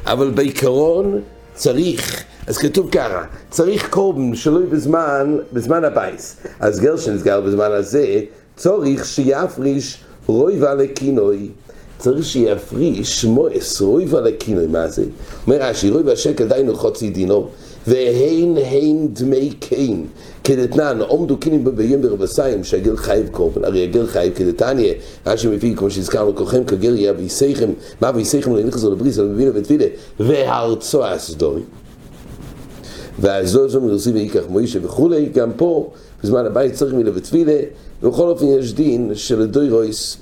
אבל 0.05 0.29
בעיקרון 0.29 1.21
צריך, 1.53 2.23
אז 2.47 2.57
כתוב 2.57 2.89
ככה, 2.91 3.23
צריך 3.49 3.89
קורבן 3.89 4.35
שלוי 4.35 4.65
בזמן, 4.65 5.37
בזמן 5.53 5.83
הבייס. 5.83 6.37
אז 6.59 6.79
גר 6.79 6.97
שנסגר 6.97 7.41
בזמן 7.41 7.71
הזה, 7.71 8.21
צורך 8.57 9.05
שיפריש 9.05 9.97
רויבה 10.25 10.73
לקינוי. 10.73 11.49
צריך 11.97 12.25
שיפריש 12.25 13.25
מועס 13.25 13.81
רויבה 13.81 14.21
לקינוי, 14.21 14.67
מה 14.67 14.87
זה? 14.87 15.03
אומר 15.47 15.57
רש"י, 15.61 15.89
רויבה 15.89 16.15
שקל 16.15 16.47
דיינו 16.47 16.75
חוצי 16.75 17.09
דינו. 17.09 17.49
והן 17.87 18.57
הן 18.57 19.07
דמי 19.13 19.49
קיין, 19.59 20.05
כדתנן, 20.43 20.99
עומדו 21.07 21.37
קינים 21.37 21.63
בביום 21.63 22.01
ברבסיים, 22.01 22.63
שהגר 22.63 22.95
חייב 22.95 23.27
קורבן, 23.27 23.65
הרי 23.65 23.83
הגר 23.83 24.07
חייב 24.07 24.33
כדתניא, 24.33 24.93
רש"י 25.25 25.47
מביא, 25.47 25.75
כמו 25.75 25.91
שהזכרנו, 25.91 26.35
כולכם 26.35 26.63
כגר 26.63 26.95
יהיה 26.95 27.13
ויסייכם, 27.17 27.69
מה 28.01 28.11
ויסייכם 28.15 28.55
לא 28.55 28.59
ינכסו 28.59 28.91
לבריס, 28.91 29.19
אבל 29.19 29.27
מבינה 29.27 29.51
ותפילה, 29.53 29.85
והרצו 30.19 31.05
הסדורי. 31.05 31.61
והזו 33.19 33.69
זו 33.69 33.81
מרסי 33.81 34.11
ויקח 34.11 34.43
מוישה 34.49 34.79
וכולי, 34.83 35.25
גם 35.25 35.51
פה, 35.55 35.89
בזמן 36.23 36.45
הבית 36.45 36.73
צריך 36.73 36.93
מילה 36.93 37.11
ותפילה, 37.13 37.59
ובכל 38.03 38.27
אופן 38.27 38.45
יש 38.45 38.73
דין 38.73 39.11
של 39.15 39.45
דוי 39.45 39.69
רויס. 39.69 40.17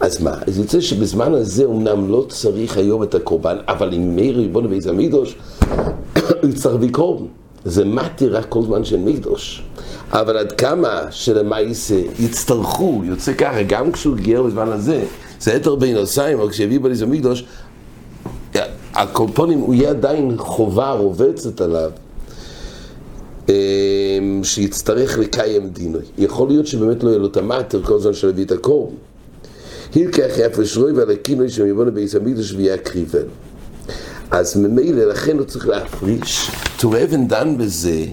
אז 0.00 0.22
מה? 0.22 0.34
אז 0.46 0.58
יוצא 0.58 0.80
שבזמן 0.80 1.34
הזה 1.34 1.64
אמנם 1.64 2.10
לא 2.10 2.26
צריך 2.28 2.76
היום 2.76 3.02
את 3.02 3.14
הקורבן, 3.14 3.56
אבל 3.68 3.94
אם 3.94 4.16
מאיר 4.16 4.36
ריבונו 4.36 4.70
ואיזה 4.70 4.92
מידוש, 4.92 5.36
להביא 6.64 6.90
קורבן. 6.92 7.26
זה 7.64 7.84
מתי 7.84 8.28
רק 8.28 8.46
כל 8.48 8.62
זמן 8.62 8.84
של 8.84 8.96
מקדוש. 8.96 9.62
אבל 10.12 10.36
עד 10.36 10.52
כמה 10.52 11.00
שלמעשה 11.10 12.00
יצטרכו, 12.18 13.02
יוצא 13.04 13.32
ככה, 13.32 13.62
גם 13.62 13.92
כשהוא 13.92 14.16
גייר 14.16 14.42
בזמן 14.42 14.68
הזה, 14.68 15.04
זה 15.40 15.52
יתר 15.52 15.74
בין 15.74 15.96
עושיים, 15.96 16.40
או 16.40 16.48
כשהביא 16.48 16.80
בליזה 16.80 17.06
מקדוש, 17.06 17.44
הקורפונים, 18.94 19.58
הוא 19.58 19.74
יהיה 19.74 19.90
עדיין 19.90 20.36
חובה 20.36 20.90
רובצת 20.90 21.60
עליו, 21.60 21.90
שיצטרך 24.42 25.18
לקיים 25.18 25.68
דינוי. 25.68 26.02
יכול 26.18 26.48
להיות 26.48 26.66
שבאמת 26.66 27.02
לא 27.04 27.08
יהיה 27.08 27.18
לו 27.18 27.26
את 27.26 27.36
המטר 27.36 27.82
כל 27.82 27.98
זמן 27.98 28.12
שלהביא 28.12 28.44
את 28.44 28.52
הקורבן. 28.52 28.94
הילקח 29.94 30.32
יפש 30.38 30.76
רוי 30.76 30.92
ולקינוי 30.92 31.48
שמיבונו 31.48 31.92
בייס 31.92 32.14
המקדוש 32.14 32.52
ויקריבנו. 32.52 33.30
אז 34.34 34.56
ממילא, 34.56 35.04
לכן 35.04 35.38
הוא 35.38 35.44
צריך 35.46 35.68
להפריש. 35.68 36.50
טור 36.80 37.02
אבן 37.04 37.28
דן 37.28 37.58
בזה, 37.58 38.04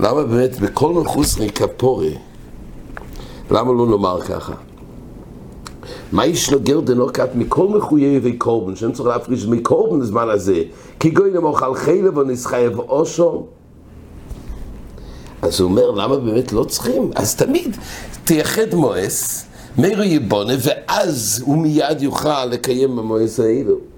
למה 0.00 0.24
באמת 0.24 0.60
בכל 0.60 0.92
מחוסרי 0.92 1.50
כפורי, 1.50 2.14
למה 3.50 3.72
לא 3.72 3.86
נאמר 3.86 4.20
ככה? 4.20 4.52
מה 6.12 6.26
יש 6.26 6.52
לו 6.52 6.60
גר 6.60 6.80
דנוקת 6.80 7.28
מכל 7.34 7.68
מחויבי 7.68 8.32
קורבן, 8.32 8.76
שאין 8.76 8.92
צריך 8.92 9.08
להפריש 9.08 9.46
מקורבן 9.46 10.00
בזמן 10.00 10.28
הזה, 10.28 10.62
כי 11.00 11.10
גוי 11.10 11.30
למאכל 11.30 11.74
חלב 11.74 12.18
או 12.18 12.22
נסחייב 12.22 12.78
אושו? 12.78 13.46
אז 15.42 15.60
הוא 15.60 15.70
אומר, 15.70 15.90
למה 15.90 16.16
באמת 16.16 16.52
לא 16.52 16.64
צריכים? 16.64 17.10
אז 17.14 17.36
תמיד 17.36 17.76
תייחד 18.24 18.74
מואס, 18.74 19.46
מאירו 19.78 20.02
יבונה, 20.02 20.54
ואז 20.62 21.42
הוא 21.46 21.58
מיד 21.58 22.02
יוכל 22.02 22.44
לקיים 22.44 22.96
במואס 22.96 23.40
האלו. 23.40 23.89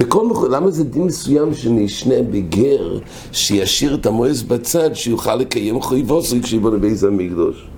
בכל 0.00 0.26
מקום, 0.26 0.50
למה 0.50 0.70
זה 0.70 0.84
דין 0.84 1.02
מסוים 1.02 1.54
שנשנה 1.54 2.22
בגר, 2.30 2.98
שישאיר 3.32 3.94
את 3.94 4.06
המועס 4.06 4.42
בצד, 4.42 4.94
שיוכל 4.94 5.36
לקיים 5.36 5.80
חויבוסרי 5.80 6.42
כשיבוא 6.42 6.70
לבייס 6.70 7.04
המקדוש? 7.04 7.68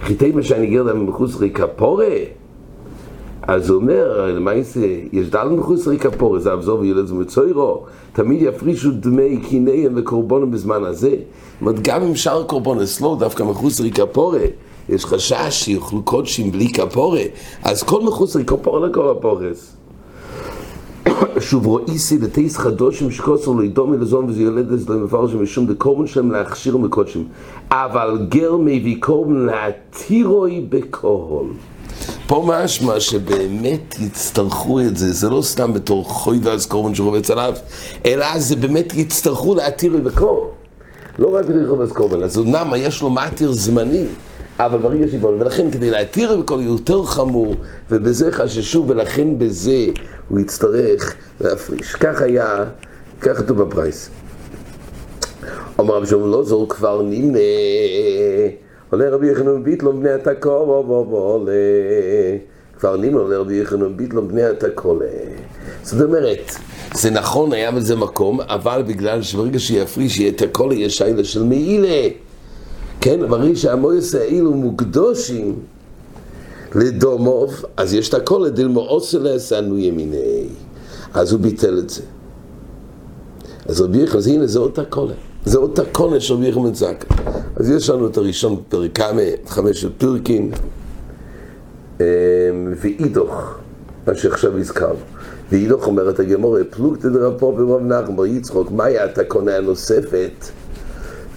חיטי 0.00 0.32
מה 0.32 0.42
שאני 0.42 0.66
גר 0.66 0.82
להם 0.82 1.06
מחוסרי 1.06 1.50
כפורה? 1.50 2.16
אז 3.42 3.70
הוא 3.70 3.80
אומר, 3.80 4.26
למעשה, 4.36 4.80
יש 5.12 5.28
דל 5.30 5.48
מחוסרי 5.48 5.98
כפורה, 5.98 6.38
זה 6.38 6.52
אבזור 6.52 6.80
וילד 6.80 7.10
ומצוירו, 7.10 7.84
תמיד 8.12 8.42
יפרישו 8.42 8.90
דמי 8.90 9.40
קיניהם 9.48 9.92
וקורבונם 9.96 10.50
בזמן 10.50 10.84
הזה. 10.84 11.16
זאת 11.64 11.82
גם 11.82 12.02
אם 12.02 12.14
שאר 12.14 12.42
קורבונס 12.42 13.00
לא, 13.00 13.16
דווקא 13.18 13.42
מחוסרי 13.42 13.90
כפורה, 13.90 14.40
יש 14.88 15.04
חשש 15.04 15.50
שיאכלו 15.50 16.02
קודשים 16.02 16.52
בלי 16.52 16.72
כפורה, 16.72 17.22
אז 17.62 17.82
כל 17.82 18.02
מחוסרי 18.02 18.44
כפורה 18.44 18.88
לכל 18.88 19.10
הפורס. 19.10 19.76
שוב 21.40 21.66
רואיסי 21.66 22.18
לטייס 22.18 22.56
חדושים 22.56 23.10
שקוסר 23.10 23.50
לא 23.50 23.64
ידומי 23.64 23.96
לזון 23.96 24.24
וזה 24.24 24.42
ילד 24.42 24.70
לזה 24.70 24.92
למפרשים 24.92 25.42
משום 25.42 25.66
דקורבן 25.66 26.06
שלהם 26.06 26.30
להכשיר 26.30 26.76
מקודשים. 26.76 27.24
אבל 27.70 28.26
גר 28.28 28.56
מביא 28.56 28.96
קורבן 29.00 29.46
להתירוי 29.46 30.66
בקהול 30.68 31.46
פה 32.26 32.44
משמע 32.46 33.00
שבאמת 33.00 33.94
יצטרכו 34.00 34.80
את 34.80 34.96
זה, 34.96 35.12
זה 35.12 35.30
לא 35.30 35.42
סתם 35.42 35.72
בתור 35.72 36.04
חוי 36.04 36.38
ואז 36.42 36.66
קורבן 36.66 36.94
שרובץ 36.94 37.30
עליו, 37.30 37.54
אלא 38.06 38.38
זה 38.38 38.56
באמת 38.56 38.94
יצטרכו 38.94 39.54
להתיר 39.54 39.96
בקור. 40.04 40.50
לא 41.18 41.34
רק 41.34 41.44
ואז 41.78 41.92
קורבן, 41.92 42.22
אז 42.22 42.38
אמנם 42.38 42.72
יש 42.76 43.02
לו 43.02 43.10
מתיר 43.10 43.52
זמני, 43.52 44.04
אבל 44.58 44.78
ברגע 44.78 45.06
שיבון, 45.10 45.34
ולכן 45.40 45.70
כדי 45.70 45.90
להתיר 45.90 46.36
בקור 46.36 46.60
יותר 46.60 47.04
חמור, 47.04 47.54
ובזה 47.90 48.32
חששו, 48.32 48.84
ולכן 48.88 49.38
בזה 49.38 49.86
הוא 50.28 50.40
יצטרך 50.40 51.14
להפריש. 51.40 51.94
כך 51.94 52.22
היה, 52.22 52.64
כך 53.20 53.38
כתוב 53.38 53.62
בפרייס. 53.62 54.10
אומר 55.78 55.94
רבי 55.94 56.06
שלום 56.06 56.30
לא 56.30 56.44
זור 56.44 56.68
כבר 56.68 57.02
נמנה, 57.02 57.38
עולה 58.90 59.10
רבי 59.10 59.30
יחנון 59.30 59.64
ביטלום 59.64 60.00
בני 60.00 60.10
התקור, 60.10 60.84
עולה. 61.10 61.52
כבר 62.78 62.96
נמנה 62.96 63.20
עולה 63.20 63.38
רבי 63.38 63.60
יחנון 63.60 63.96
ביטלום 63.96 64.28
בני 64.28 64.42
התקור. 64.42 64.98
זאת 65.82 66.00
אומרת, 66.06 66.52
זה 66.94 67.10
נכון, 67.10 67.52
היה 67.52 67.70
בזה 67.70 67.96
מקום, 67.96 68.40
אבל 68.40 68.82
בגלל 68.86 69.22
שברגע 69.22 69.58
שיפריש, 69.58 70.20
יהיה 70.20 70.30
את 70.30 70.42
הכל, 70.42 70.68
יהיה 70.72 70.90
שיילה 70.90 71.24
של 71.24 71.42
מעילה. 71.42 72.08
כן, 73.00 73.28
ברגע 73.28 73.56
שהמויס 73.56 74.14
האלו 74.14 74.52
מוקדושים, 74.54 75.54
לדומוב, 76.74 77.64
אז 77.76 77.94
יש 77.94 78.08
את 78.08 78.14
הכל 78.14 78.42
לדילמו 78.46 78.80
אוסלס 78.80 79.52
אנו 79.52 79.78
ימיני. 79.78 80.48
אז 81.14 81.32
הוא 81.32 81.40
ביטל 81.40 81.78
את 81.78 81.90
זה. 81.90 82.02
אז 83.66 83.80
רבי 83.80 83.98
יחנן, 83.98 84.18
אז 84.18 84.26
הנה 84.26 84.46
זה 84.46 84.58
אותה 84.58 84.84
קולה. 84.84 85.14
זה 85.44 85.58
אותה 85.58 85.82
קולה 85.92 86.20
של 86.20 86.34
רבי 86.34 86.48
יחנן 86.48 86.74
זקה. 86.74 87.14
אז 87.56 87.70
יש 87.70 87.90
לנו 87.90 88.06
את 88.06 88.16
הראשון 88.16 88.62
פרק 88.68 88.98
כמה, 89.46 89.72
של 89.72 89.90
פרקין, 89.98 90.52
ואידוך, 92.80 93.54
מה 94.06 94.14
שעכשיו 94.14 94.58
הזכרנו. 94.58 94.98
והילוך 95.50 95.86
אומרת 95.86 96.20
הגמור, 96.20 96.56
פלוגתא 96.70 97.08
דרב 97.08 97.34
פה 97.38 97.54
ברוב 97.56 97.82
נחם 97.82 98.16
בר 98.16 98.26
יצחוק, 98.26 98.70
מהי 98.70 98.98
התקונה 98.98 99.56
הנוספת? 99.56 100.46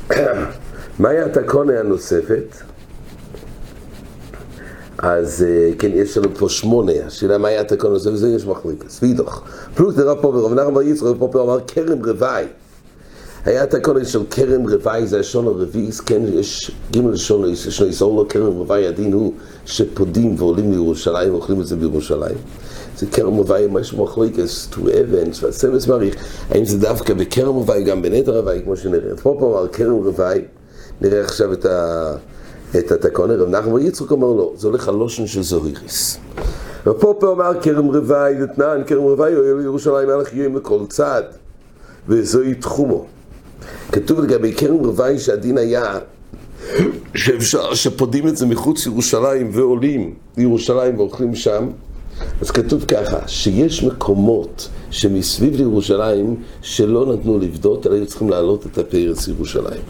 מהי 1.00 1.22
התקונה 1.22 1.80
הנוספת? 1.80 2.56
אז 4.98 5.46
כן, 5.80 5.92
יש 5.94 6.18
לנו 6.18 6.30
פה 6.36 6.50
שמונה, 6.50 6.92
השאלה 7.08 7.38
מהי 7.38 7.58
התקונה 7.58 7.90
הנוספת, 7.92 8.14
וזה 8.14 8.30
יש 8.30 8.46
מחליקס, 8.46 9.00
והילוך. 9.04 9.44
פלוגתא 9.76 10.02
דרב 10.02 10.18
פה 10.22 10.32
ברוב 10.32 10.54
נחם 10.54 10.74
בר 10.74 10.82
יצחוק, 10.82 11.18
פה 11.32 11.44
אמר 11.44 11.60
כרם 11.68 12.06
רוואי. 12.06 12.46
היה 13.46 13.64
הקודש 13.64 14.14
של 14.14 14.24
כרם 14.30 14.70
רוואי, 14.70 15.08
זה 15.08 15.20
השון 15.20 15.48
הרביעיס, 15.48 16.00
כן, 16.00 16.22
יש 16.34 16.72
גימל 16.92 17.12
לשון, 17.12 17.50
יש 17.50 17.82
לו 18.02 18.16
לו, 18.16 18.28
כרם 18.30 18.54
רוואי, 18.54 18.88
הדין 18.88 19.14
הוא 19.14 19.34
שפודים 19.66 20.36
ועולים 20.38 20.72
לירושלים, 20.72 21.34
ואוכלים 21.34 21.62
את 21.62 21.68
זה 21.68 21.76
בירושלים. 21.76 22.38
זה 22.98 23.06
כרם 23.06 23.34
רוואי, 23.34 23.68
מה 23.68 23.84
שמחליקס, 23.84 24.68
טו 24.72 24.82
אבן, 24.82 25.34
סמס 25.52 25.88
מעריך, 25.88 26.16
האם 26.50 26.66
זה 26.66 26.78
דווקא 26.78 27.14
בכרם 27.14 27.56
רוואי, 27.56 27.84
גם 27.84 28.02
בנטר 28.02 28.40
רוואי, 28.40 28.62
כמו 28.64 28.76
שנראה. 28.76 29.16
פה 29.22 29.36
פה 29.40 29.60
אמר 29.60 29.68
כרם 29.68 29.94
רוואי, 29.94 30.42
נראה 31.02 31.22
עכשיו 31.22 31.54
את 31.54 31.66
ה... 31.66 32.16
את 32.80 32.92
התקונה, 32.92 33.34
רב 33.34 33.50
נחמן 33.50 33.82
יצחק 33.82 34.12
אומר 34.12 34.28
לו, 34.28 34.54
זה 34.58 34.68
הולך 34.68 34.88
על 34.88 34.96
לושן 34.96 35.28
של 35.28 35.42
זוהיריס. 35.42 36.18
ופה 36.88 37.16
פה 37.20 37.32
אמר 37.32 37.62
כרם 37.62 37.86
רוואי, 37.86 38.36
דתנן, 38.36 38.82
כרם 38.88 39.04
רוואי, 39.04 39.32
ירושלים 39.64 40.10
הלך 40.10 40.34
יום 40.34 40.58
לכל 40.58 40.80
צד, 40.90 41.24
וזוהי 42.08 42.56
תחומו. 42.56 43.06
כתוב 43.92 44.20
לגבי 44.20 44.54
כרם 44.54 44.76
רוואי 44.76 45.20
שהדין 45.20 45.58
היה 45.58 46.00
שאפשר, 47.16 47.74
שפודים 47.74 48.28
את 48.28 48.38
זה 48.38 48.46
מחוץ 48.46 48.86
לירושלים 48.86 49.50
ועולים 49.54 50.14
לירושלים 50.38 51.00
ואוכלים 51.00 51.36
שם 51.36 51.70
אז 52.42 52.52
כתוב 52.52 52.86
ככה, 52.86 53.28
שיש 53.28 53.84
מקומות 53.84 54.70
שמסביב 54.92 55.56
לירושלים 55.56 56.36
שלא 56.62 57.14
נתנו 57.14 57.40
לבדות, 57.40 57.88
אלא 57.88 57.96
היו 57.96 58.06
צריכים 58.06 58.30
להעלות 58.30 58.66
את 58.66 58.78
הפרס 58.78 59.28
לירושלים. 59.28 59.82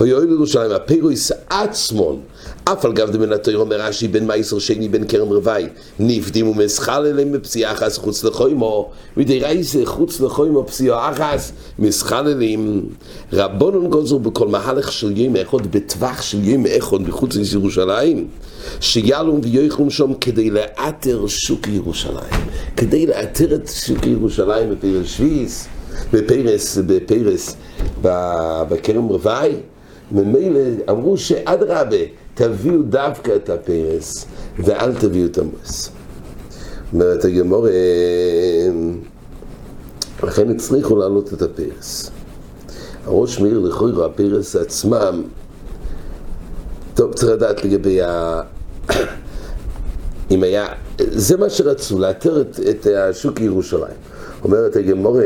היו 0.00 0.26
לירושלים, 0.26 0.70
הפרס 0.70 1.32
עצמון, 1.50 2.20
אף 2.64 2.84
על 2.84 2.92
גב 2.92 3.10
דמן 3.10 3.32
התויר 3.32 3.58
אומר 3.58 3.80
רש"י 3.80 4.08
בין 4.08 4.26
מייסר 4.26 4.58
שני 4.58 4.88
בין 4.88 5.06
כרם 5.06 5.28
רוואי, 5.28 5.66
נפדים 5.98 6.48
ומסחל 6.48 7.06
אליהם 7.06 7.32
בפציעה 7.32 7.72
אחס 7.72 7.98
חוץ 7.98 8.24
לחוימו, 8.24 8.90
מדי 9.16 9.40
רייסה 9.40 9.78
חוץ 9.84 10.20
לחוימו 10.20 10.66
פציעה 10.66 11.10
אחס, 11.10 11.52
מסחל 11.78 12.28
אליהם. 12.28 12.80
רבונון 13.32 13.90
גוזר 13.90 14.18
בכל 14.18 14.48
מהלך 14.48 14.92
של 14.92 15.18
יום 15.18 15.36
אחד, 15.36 15.66
בטווח 15.76 16.22
של 16.22 16.48
יום 16.48 16.64
אחד 16.78 17.00
מחוץ 17.00 17.36
לירושלים, 17.36 18.28
שיעלו 18.80 19.40
ויוכלו 19.42 19.90
שם 19.90 20.14
כדי 20.20 20.50
לאתר 20.50 21.26
שוק 21.26 21.68
ירושלים, 21.68 22.48
כדי 22.76 23.06
לאתר 23.06 23.54
את 23.54 23.68
שוק 23.68 24.06
ירושלים 24.06 24.70
בפרס 24.70 25.06
שוויס, 25.06 25.68
בפרס, 26.12 26.78
בפרס, 26.78 27.56
בכרם 28.68 29.04
רוואי. 29.04 29.52
ממילא 30.12 30.60
אמרו 30.90 31.16
שאדרבה, 31.16 31.96
תביאו 32.34 32.82
דווקא 32.82 33.36
את 33.36 33.50
הפרס 33.50 34.26
ואל 34.58 34.94
תביאו 34.94 35.26
את 35.26 35.38
המוס. 35.38 35.90
אומרת 36.92 37.24
הגמור, 37.24 37.66
לכן 40.22 40.50
הצליחו 40.50 40.96
להעלות 40.96 41.32
את 41.32 41.42
הפרס. 41.42 42.10
הראש 43.04 43.40
מאיר 43.40 43.58
לכוירו, 43.58 44.04
הפרס 44.04 44.56
עצמם, 44.56 45.22
טוב, 46.94 47.14
צריך 47.14 47.32
לדעת 47.32 47.64
לגבי 47.64 48.02
ה... 48.02 48.40
אם 50.30 50.42
היה, 50.42 50.66
זה 50.98 51.36
מה 51.36 51.50
שרצו, 51.50 51.98
לאתר 51.98 52.40
את, 52.40 52.60
את 52.70 52.86
השוק 52.86 53.40
ירושלים. 53.40 53.96
אומרת 54.44 54.76
הגמור, 54.76 55.18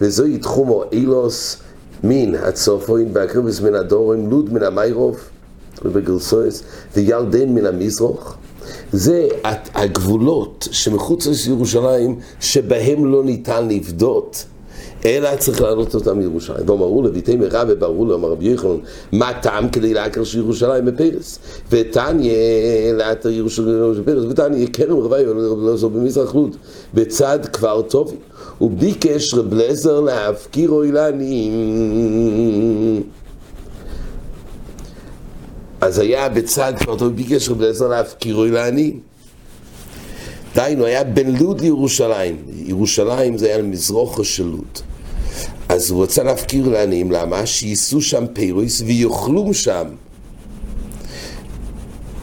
וזוהי 0.00 0.38
תחומו 0.38 0.84
אילוס 0.92 1.56
מין 2.02 2.34
הצופוין 2.34 3.08
והקרבס 3.12 3.60
מן 3.60 3.74
הדורים, 3.74 4.30
לוד 4.30 4.52
מן 4.52 4.62
המיירוב 4.62 5.20
ובגרסויס 5.84 6.62
וירדן 6.96 7.48
מן 7.48 7.66
המזרוח 7.66 8.36
זה 8.92 9.28
הגבולות 9.74 10.68
שמחוץ 10.70 11.46
לירושלים 11.46 12.18
שבהם 12.40 13.12
לא 13.12 13.24
ניתן 13.24 13.68
לבדות 13.68 14.44
אלא 15.04 15.36
צריך 15.38 15.60
להעלות 15.60 15.94
אותם 15.94 16.18
מירושלים. 16.18 16.70
ואמרו 16.70 17.02
לביתי 17.02 17.36
מרע 17.36 17.64
וברור 17.68 18.06
לו, 18.06 18.14
אמר 18.14 18.28
רבי 18.30 18.48
יחנון, 18.48 18.80
מה 19.12 19.32
טעם 19.42 19.68
כדי 19.68 19.94
לעקר 19.94 20.24
של 20.24 20.38
ירושלים 20.38 20.84
בפרס? 20.84 21.38
ותניא 21.70 22.32
לעתר 22.92 23.30
ירושלים 23.30 23.94
בפרס, 24.02 24.24
ותניא 24.30 24.66
כרם 24.72 24.98
רבי 24.98 25.26
ולעזור 25.26 25.90
במזרח 25.90 26.34
לוד, 26.34 26.56
בצד 26.94 27.38
כפר 27.52 27.82
טובי. 27.82 28.16
הוא 28.58 28.70
ביקש 28.70 29.34
רב 29.34 29.54
לזר 29.54 30.00
להפקירו 30.00 30.82
אילנים. 30.82 31.52
אז 35.84 35.98
היה 35.98 36.28
בצד 36.28 36.72
כפר 36.80 36.96
טובי, 36.96 37.22
ביקש 37.22 37.48
רב 37.48 37.60
לזר 37.60 37.88
להפקירו 37.88 38.44
אילנים. 38.44 39.00
דהיינו, 40.54 40.84
היה 40.84 41.04
בין 41.04 41.36
לוד 41.36 41.60
לירושלים. 41.60 42.36
ירושלים 42.54 43.38
זה 43.38 43.46
היה 43.46 43.58
למזרוחו 43.58 44.24
של 44.24 44.44
לוד. 44.44 44.78
אז 45.68 45.90
הוא 45.90 46.02
רצה 46.02 46.22
להפקיר 46.22 46.68
לעניים, 46.68 47.12
למה? 47.12 47.46
שייסעו 47.46 48.02
שם 48.02 48.24
פירוס 48.32 48.80
ויאכלו 48.86 49.54
שם. 49.54 49.84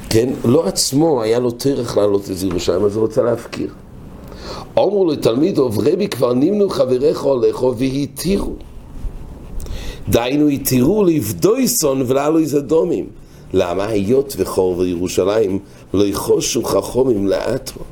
כן? 0.10 0.30
לא 0.46 0.68
עצמו, 0.68 1.22
היה 1.22 1.40
לו 1.40 1.52
טרח 1.52 1.98
לעלות 1.98 2.32
את 2.32 2.44
ירושלים, 2.44 2.86
אז 2.86 2.96
הוא 2.96 3.04
רצה 3.04 3.22
להפקיר. 3.22 3.74
אמרו 4.78 5.06
לו 5.06 5.16
תלמידו, 5.16 5.70
רבי 5.78 6.08
כבר 6.08 6.34
נמנו 6.34 6.70
חבריך 6.70 7.22
הולכו 7.22 7.76
והתירו. 7.78 8.54
דהיינו 10.10 10.48
התירו 10.48 11.04
לבדויסון 11.04 12.04
ולעלו 12.08 12.40
איזה 12.40 12.62
דומים. 12.62 13.21
למה? 13.54 13.86
היות 13.86 14.36
וחור 14.38 14.78
וירושלים 14.78 15.60
לא 15.94 16.06
יחושו 16.06 16.64
חכומים 16.64 17.28
לאטרו. 17.28 17.84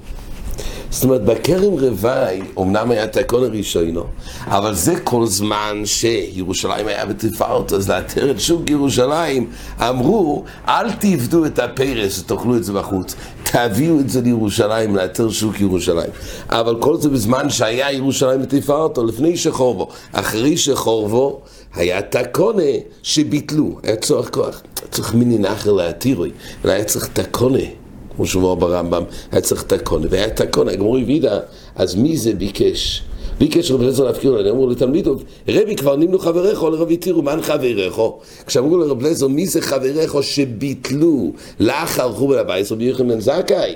זאת 0.91 1.03
אומרת, 1.03 1.23
בכרם 1.23 1.73
רוואי, 1.73 2.41
אמנם 2.59 2.91
היה 2.91 3.07
תקון 3.07 3.43
הראשונו, 3.43 4.03
אבל 4.45 4.75
זה 4.75 4.99
כל 5.03 5.25
זמן 5.25 5.81
שירושלים 5.85 6.87
היה 6.87 7.05
בתפארת, 7.05 7.73
אז 7.73 7.89
לאתר 7.89 8.31
את 8.31 8.39
שוק 8.39 8.69
ירושלים, 8.69 9.49
אמרו, 9.79 10.43
אל 10.67 10.91
תעבדו 10.91 11.45
את 11.45 11.59
הפרס 11.59 12.19
ותאכלו 12.19 12.55
את 12.55 12.63
זה 12.63 12.73
בחוץ, 12.73 13.15
תביאו 13.43 13.99
את 13.99 14.09
זה 14.09 14.21
לירושלים, 14.21 14.95
לאתר 14.95 15.29
שוק 15.29 15.61
ירושלים. 15.61 16.09
אבל 16.49 16.75
כל 16.79 16.97
זה 16.97 17.09
בזמן 17.09 17.49
שהיה 17.49 17.91
ירושלים 17.91 18.41
בתפארתו, 18.41 19.05
לפני 19.05 19.37
שחורבו. 19.37 19.87
אחרי 20.11 20.57
שחורבו, 20.57 21.41
היה 21.75 22.01
תקונה 22.01 22.63
שביטלו, 23.03 23.79
היה 23.83 23.95
צורך 23.95 24.29
כוח. 24.33 24.61
צריך 24.91 25.13
מיני 25.13 25.37
נחר 25.37 25.71
להתירוי, 25.71 26.31
והיה 26.63 26.83
צריך 26.83 27.07
תקונה. 27.13 27.78
כמו 28.19 28.27
שאומר 28.27 28.55
ברמב"ם, 28.55 29.03
היה 29.31 29.41
צריך 29.41 29.63
תקונה, 29.63 30.07
והיה 30.09 30.29
תקונה, 30.29 30.71
הגמור 30.71 30.97
הבידה, 30.97 31.39
אז 31.75 31.95
מי 31.95 32.17
זה 32.17 32.33
ביקש? 32.33 33.03
ביקש 33.39 33.71
רבי 33.71 33.83
אליעזר 33.83 34.03
להפקיר 34.03 34.31
לו, 34.31 34.49
אמרו 34.49 34.69
לתלמידו, 34.69 35.15
רבי 35.47 35.75
כבר 35.75 35.95
נמנו 35.95 36.19
חבריך, 36.19 36.61
או 36.61 36.69
לרבי 36.69 36.97
תירו, 36.97 37.21
מן 37.21 37.41
חבריך? 37.41 38.01
כשאמרו 38.47 38.77
לרבי 38.77 39.03
אליעזר, 39.03 39.27
מי 39.27 39.47
זה 39.47 39.61
חבריך 39.61 40.15
שביטלו 40.21 41.31
לאחר 41.59 42.13
חורבן 42.13 42.37
הבית, 42.37 42.71
רבי 42.71 42.83
יוחנן 42.83 43.07
בן 43.07 43.19
זכאי. 43.19 43.75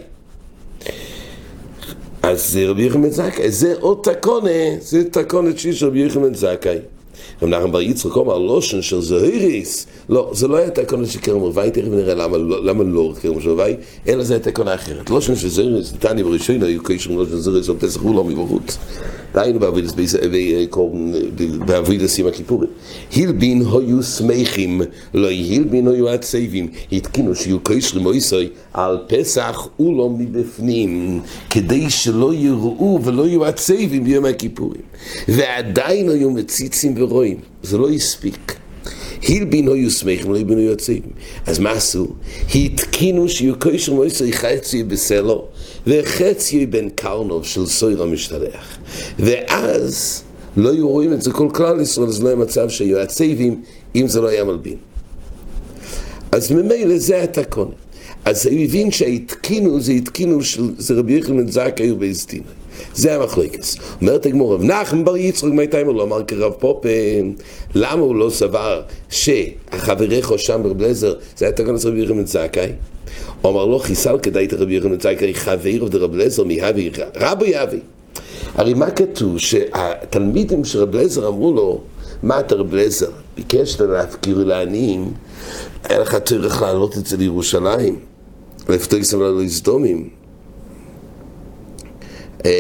אז 2.23 2.59
רבי 2.67 2.83
יוחנן 2.83 3.01
בן 3.01 3.09
זכאי, 3.09 3.51
זה 3.51 3.73
עוד 3.79 3.97
תקונה, 4.03 4.49
זה 4.79 5.03
תקונת 5.09 5.59
שיש 5.59 5.83
רבי 5.83 5.99
יוחנן 5.99 6.23
בן 6.23 6.33
זכאי. 6.33 6.77
רב 7.41 7.49
נחמן 7.49 7.71
בר 7.71 7.81
יצחק 7.81 8.15
אומר 8.15 8.37
לושן 8.37 8.81
של 8.81 9.01
זוהיריס 9.01 9.87
לא, 10.09 10.31
זה 10.33 10.47
לא 10.47 10.57
היה 10.57 10.69
תקונה 10.69 11.07
של 11.07 11.19
כרם 11.19 11.43
רבי, 11.43 11.71
תכף 11.71 11.87
נראה 11.87 12.13
למה, 12.13 12.37
למה 12.37 12.83
לא 12.83 13.13
של 13.21 13.49
רבי, 13.49 13.73
אלא 14.07 14.23
זה 14.23 14.33
היה 14.33 14.43
תקונה 14.43 14.75
אחרת. 14.75 15.09
לושן 15.09 15.35
של 15.35 15.49
זוהיריס, 15.49 15.93
נתניה 15.93 16.23
בראשון 16.23 16.63
היו 16.63 16.83
קשרים 16.83 17.17
לושן 17.17 17.31
של 17.31 17.37
זוהיריס, 17.37 17.69
על 17.69 17.75
פסח 17.79 18.01
הוא 18.01 18.15
לא 18.15 18.23
מבחוץ. 18.23 18.77
דהיינו 19.33 19.59
בעבודת 21.65 22.05
סיום 22.05 22.27
הכיפורים. 22.27 22.69
הלבין 23.15 23.61
היו 23.61 24.03
שמחים, 24.03 24.81
לא 25.13 25.27
הלבין 25.27 25.87
היו 25.87 26.09
עצבים, 26.09 26.67
התקינו 26.91 27.35
שיהיו 27.35 27.59
קשרים 27.63 28.03
מויסוי 28.03 28.49
על 28.73 28.97
פסח 29.07 29.67
ולא 29.79 30.09
מבפנים, 30.09 31.21
כדי 31.49 31.89
שלא 31.89 32.33
יראו 32.33 32.99
ולא 33.03 33.27
יהיו 33.27 33.45
עצבים 33.45 34.03
ביום 34.03 34.25
הכיפורים. 34.25 34.81
ועדיין 35.27 36.09
היו 36.09 36.31
מציצים 36.31 36.93
ורואים, 36.97 37.22
זה 37.63 37.77
לא 37.77 37.89
הספיק. 37.89 38.55
הלבין 39.29 39.67
היו 39.67 39.91
שמחים, 39.91 40.31
לא 40.31 40.37
הלבין 40.37 40.57
היו 40.57 40.71
עצבים. 40.71 41.01
אז 41.45 41.59
מה 41.59 41.71
עשו? 41.71 42.07
התקינו 42.55 43.29
שיהיו 43.29 43.59
קשר 43.59 43.93
מויסוי 43.93 44.33
חצי 44.33 44.83
בסלו, 44.83 45.47
וחצי 45.87 46.65
בן 46.65 46.89
קרנוב 46.89 47.45
של 47.45 47.65
סויר 47.65 48.03
המשתלח. 48.03 48.77
ואז 49.19 50.23
לא 50.57 50.71
היו 50.71 50.89
רואים 50.89 51.13
את 51.13 51.21
זה 51.21 51.31
כל 51.31 51.47
כלל 51.53 51.81
ישראל, 51.81 52.07
אז 52.07 52.23
לא 52.23 52.27
היה 52.27 52.37
מצב 52.37 52.69
שיהיו 52.69 52.99
עצבים 52.99 53.61
אם 53.95 54.07
זה 54.07 54.21
לא 54.21 54.27
היה 54.27 54.43
מלבין. 54.43 54.77
אז 56.31 56.51
ממילא 56.51 56.97
זה 56.97 57.23
התקונה. 57.23 57.71
אז 58.25 58.45
הוא 58.45 58.59
הבין 58.59 58.91
שהתקינו 58.91 59.81
זה 59.81 59.91
התקינו 59.91 60.43
של, 60.43 60.63
זה 60.77 60.93
רבי 60.93 61.13
יחד 61.13 61.29
בן 61.29 61.51
זכאי 61.51 61.91
ובייסטינאי. 61.91 62.62
זה 62.95 63.15
המחלקס. 63.15 63.77
אומרת 64.01 64.25
הגמור, 64.25 64.53
רב 64.53 64.63
נחם 64.63 65.05
בר 65.05 65.17
יצחק 65.17 65.49
הוא 65.85 65.95
לא 65.95 66.03
אמר 66.03 66.23
כרב 66.23 66.51
פופ, 66.59 66.85
למה 67.75 68.01
הוא 68.01 68.15
לא 68.15 68.29
סבר 68.29 68.81
שהחבריך 69.09 70.39
שם 70.39 70.63
ברב 70.63 70.81
לזר, 70.81 71.13
זה 71.37 71.45
היה 71.45 71.51
תגון 71.51 71.75
רבי 71.85 72.03
יחנן 72.03 72.25
זכאי? 72.25 72.71
אמר 73.45 73.65
לו, 73.65 73.79
חיסל 73.79 74.17
כדאי 74.21 74.45
את 74.45 74.53
רבי 74.53 74.75
יחנן 74.75 74.99
זכאי, 74.99 75.33
חבר 75.33 75.87
דרב 75.87 76.15
לזר 76.15 76.43
מהבי, 76.43 76.91
רבו 77.15 77.45
יבי. 77.45 77.79
הרי 78.55 78.73
מה 78.73 78.91
כתוב? 78.91 79.37
שהתלמידים 79.37 80.65
של 80.65 80.79
רב 80.79 80.95
לזר 80.95 81.27
אמרו 81.27 81.53
לו, 81.53 81.81
מה 82.23 82.39
אתה 82.39 82.55
רב 82.55 82.75
לזר? 82.75 83.09
ביקשת 83.35 83.81
להפקיר 83.81 84.43
לעניים, 84.43 85.13
היה 85.83 85.99
לך 85.99 86.15
צריך 86.15 86.61
לעלות 86.61 86.97
את 86.97 87.05
זה 87.05 87.17
לירושלים, 87.17 87.99
לפתור 88.69 89.03
סבלה 89.03 89.31
לסדומים. 89.31 90.22
אה, 92.45 92.51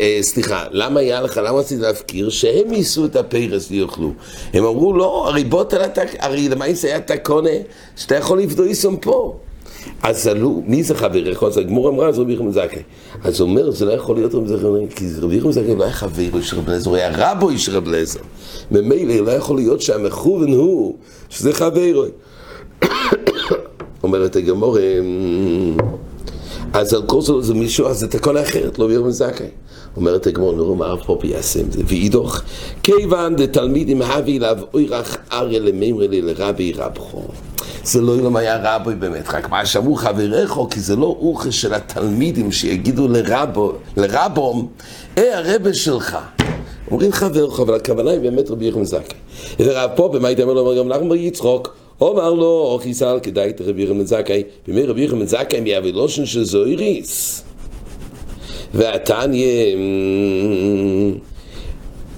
אה, 0.00 0.18
סליחה, 0.20 0.64
למה 0.70 1.00
היה 1.00 1.20
לך, 1.20 1.40
למה 1.44 1.58
רציתי 1.58 1.82
להפקיר? 1.82 2.30
שהם 2.30 2.72
יישאו 2.72 3.04
את 3.04 3.16
הפרס 3.16 3.70
ויאכלו. 3.70 4.12
הם 4.52 4.64
אמרו, 4.64 4.92
לא, 4.92 5.28
הרי 5.28 5.44
בוא 5.44 5.64
תלת, 5.64 5.98
הרי 6.18 6.48
למעשה 6.48 6.88
היה 6.88 7.00
תקונה 7.00 7.50
שאתה 7.96 8.16
יכול 8.16 8.40
לפדור 8.40 8.66
איסום 8.66 8.96
פה. 8.96 9.36
אז 10.02 10.26
עלו, 10.26 10.62
מי 10.66 10.82
זה 10.82 10.94
חברך? 10.94 11.42
אז 11.42 11.58
הגמור 11.58 11.88
אמרה, 11.88 12.12
זה 12.12 12.20
רבי 12.20 12.32
יחמן 12.32 12.52
זכאי. 12.52 12.82
אז 13.24 13.40
הוא 13.40 13.48
אומר, 13.48 13.70
זה 13.70 13.84
לא 13.84 13.92
יכול 13.92 14.16
להיות 14.16 14.34
רבי 14.34 14.48
זכאי, 14.48 14.86
כי 14.96 15.06
רבי 15.20 15.36
יחמן 15.36 15.52
זכאי 15.52 15.76
לא 15.76 15.84
היה 15.84 15.92
חבר 15.92 16.40
של 16.42 16.56
רבי 16.56 16.68
אליעזר, 16.68 16.90
הוא 16.90 16.96
היה 16.96 17.32
רבו 17.32 17.58
של 17.58 17.76
רבי 17.76 17.90
אליעזר. 17.90 18.20
ממילא 18.70 19.14
לא 19.14 19.30
יכול 19.30 19.56
להיות 19.56 19.82
שהמכוון 19.82 20.52
הוא, 20.52 20.94
שזה 21.30 21.52
חבר. 21.52 22.04
אומרת 24.02 24.36
הגמור, 24.36 24.78
אז 26.72 26.94
על 26.94 27.02
כל 27.06 27.20
זאת 27.20 27.44
זה 27.44 27.54
מישהו, 27.54 27.86
אז 27.86 27.98
זה 27.98 28.08
תקונה 28.08 28.42
אחרת, 28.42 28.78
לא 28.78 28.92
יחמן 28.92 29.10
זכאי. 29.10 29.46
אומרת 29.96 30.26
הגמור, 30.26 30.52
נראו 30.52 30.74
מה 30.74 30.94
יעשה 31.24 31.60
עם 31.60 31.70
זה. 31.70 31.82
ואידוך, 31.86 32.40
כיוון 32.82 33.36
דתלמידים 33.36 34.02
הביא 34.02 34.38
אליו 34.38 34.58
אוירח 34.74 35.16
אריה 35.32 35.60
למימרי 35.60 36.22
לרבי 36.22 36.72
רבחו. 36.72 37.22
זה 37.84 38.00
לא 38.00 38.14
אילם 38.14 38.36
היה 38.36 38.76
רבוי 38.76 38.94
באמת, 38.94 39.28
רק 39.28 39.50
מה 39.50 39.66
שאמרו 39.66 39.94
חבריך, 39.94 40.54
כי 40.70 40.80
זה 40.80 40.96
לא 40.96 41.16
אוכל 41.20 41.50
של 41.50 41.74
התלמידים 41.74 42.52
שיגידו 42.52 43.08
לרבו, 43.08 43.72
לרבום, 43.96 44.68
אה 45.18 45.38
הרבה 45.38 45.74
שלך. 45.74 46.18
אומרים 46.90 47.12
חברך, 47.12 47.60
אבל 47.60 47.74
הכוונה 47.74 48.10
היא 48.10 48.20
באמת 48.20 48.50
רבי 48.50 48.66
יחמן 48.66 48.84
זכי. 48.84 49.14
ורב 49.60 49.90
פה, 49.96 50.08
במה 50.12 50.28
הייתי 50.28 50.42
אומר 50.42 50.52
לו, 50.52 50.74
גם 50.78 50.88
לך 50.88 50.98
יצחוק, 51.16 51.74
אומר 52.08 52.32
לו, 52.32 52.46
או 52.46 52.78
חיסל 52.82 53.18
כדאי 53.22 53.50
את 53.50 53.60
רבי 53.60 53.82
יחמן 53.82 54.06
זכי, 54.06 54.42
במי 54.68 54.86
רבי 54.86 55.08
זכי 55.24 55.56
הם 55.56 55.66
יאבי 55.66 55.92
לושן 55.92 56.26
של 56.26 56.44
זויריס. 56.44 57.42
והתניא... 58.74 59.76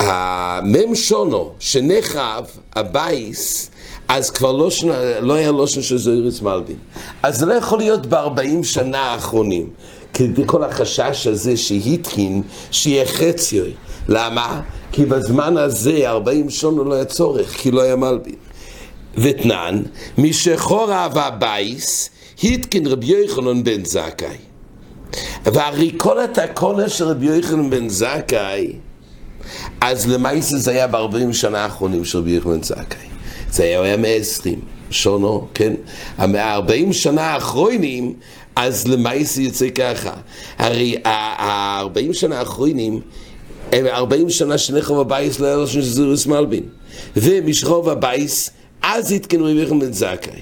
המ"ם 0.00 0.94
שנה 0.94 1.52
שנחרב 1.58 2.44
הבית, 2.76 3.70
אז 4.08 4.30
כבר 4.30 4.52
לא, 4.52 4.70
שנה, 4.70 5.20
לא 5.20 5.32
היה 5.34 5.50
לשון 5.50 5.82
של 5.82 5.98
זהורית 5.98 6.42
מלבין. 6.42 6.76
אז 7.22 7.38
זה 7.38 7.46
לא 7.46 7.54
יכול 7.54 7.78
להיות 7.78 8.06
בארבעים 8.06 8.64
שנה 8.64 8.98
האחרונים. 8.98 9.70
כדי 10.14 10.42
כל 10.46 10.64
החשש 10.64 11.26
הזה 11.26 11.56
שהתקין, 11.56 12.42
שיהיה 12.70 13.06
חציו. 13.06 13.72
למה? 14.08 14.60
כי 14.92 15.04
בזמן 15.04 15.56
הזה, 15.56 16.10
40 16.10 16.50
שנה 16.50 16.82
לא 16.82 16.94
היה 16.94 17.04
צורך, 17.04 17.50
כי 17.50 17.70
לא 17.70 17.80
היה 17.80 17.96
מלבין. 17.96 18.34
ותנן, 19.14 19.82
משחורב 20.18 21.18
הבייס, 21.18 22.10
התקין 22.44 22.86
רבי 22.86 23.06
יוחנן 23.06 23.64
בן 23.64 23.84
זכאי. 23.84 24.36
והרי 25.44 25.92
כל 25.96 26.20
התקונה 26.20 26.88
של 26.88 27.04
רבי 27.04 27.26
יוחנן 27.26 27.70
בן 27.70 27.88
זכאי, 27.88 28.72
אז 29.80 30.08
למעשה 30.08 30.56
זה 30.56 30.70
היה 30.70 30.86
ב-40 30.86 31.32
שנה 31.32 31.58
האחרונים 31.58 32.04
של 32.04 32.18
רבי 32.18 32.30
יוחנן 32.30 32.62
זכאי. 32.62 33.08
זה 33.50 33.62
היה, 33.62 33.82
היה 33.82 33.96
120 33.96 34.60
שונו, 34.90 35.46
כן? 35.54 35.72
ה-40 36.18 36.92
שנה 36.92 37.22
האחרונים, 37.22 38.14
אז 38.56 38.88
למעשה 38.88 39.42
יוצא 39.42 39.68
ככה. 39.74 40.12
הרי 40.58 40.96
ה-40 41.04 42.12
שנה 42.12 42.38
האחרונים, 42.38 43.00
הם 43.72 43.86
40 43.86 44.30
שנה 44.30 44.58
שנחרב 44.58 45.00
הבית 45.00 45.40
לא 45.40 45.46
היה 45.46 45.56
לשון 45.56 45.66
של 45.66 45.80
זהורית 45.80 46.26
מלבין. 46.26 46.62
ומשחרב 47.16 47.88
הבית, 47.88 48.50
אז 48.82 49.12
התקנה 49.12 49.44
רבי 49.44 49.64
בן 49.64 49.92
זכאי. 49.92 50.40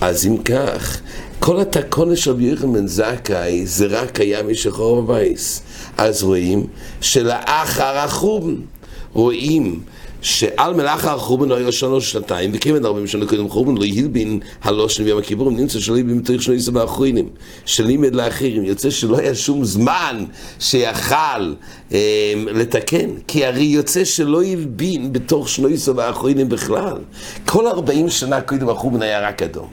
אז 0.00 0.26
אם 0.26 0.36
כך, 0.36 1.00
כל 1.48 1.60
התקנה 1.60 2.16
של 2.16 2.30
רבי 2.30 2.44
יוחנן 2.44 2.72
בן 2.72 2.86
זכאי 2.86 3.66
זה 3.66 3.86
רק 3.86 4.20
היה 4.20 4.42
משחרב 4.42 4.98
הבית. 4.98 5.62
אז 5.98 6.22
רואים 6.22 6.66
שלאחר 7.00 7.98
החורבן, 7.98 8.56
רואים 9.12 9.80
שעל 10.22 10.74
מלאכה 10.74 11.14
החורבן 11.14 11.52
היה 11.52 11.72
שנה 11.72 12.00
שנתיים, 12.00 12.50
וכיוון 12.54 12.86
ארבעים 12.86 13.06
שנה 13.06 13.26
קודם 13.26 13.48
חורבן 13.48 13.76
לא 13.76 13.84
הלבין 13.84 14.40
הלשון 14.62 15.04
ביום 15.04 15.18
הכיפורים, 15.18 15.56
נמצא 15.56 15.80
שלא 15.80 15.96
הלבין 15.96 16.22
בתוך 16.22 16.42
שני 16.42 16.56
עשרה 16.56 16.82
האחרונים, 16.82 17.28
שלימד 17.64 18.14
לאחרים, 18.14 18.64
יוצא 18.64 18.90
שלא 18.90 19.18
היה 19.18 19.34
שום 19.34 19.64
זמן 19.64 20.24
שיכל 20.58 21.54
אה, 21.92 21.98
לתקן, 22.36 23.10
כי 23.28 23.46
הרי 23.46 23.64
יוצא 23.64 24.04
שלא 24.04 24.42
הלבין 24.42 25.12
בתוך 25.12 25.48
שני 25.48 25.74
עשרה 25.74 26.06
האחרונים 26.06 26.48
בכלל. 26.48 26.98
כל 27.46 27.66
ארבעים 27.66 28.10
שנה 28.10 28.40
קודם 28.40 28.68
החורבן 28.68 29.02
היה 29.02 29.28
רק 29.28 29.42
אדום. 29.42 29.68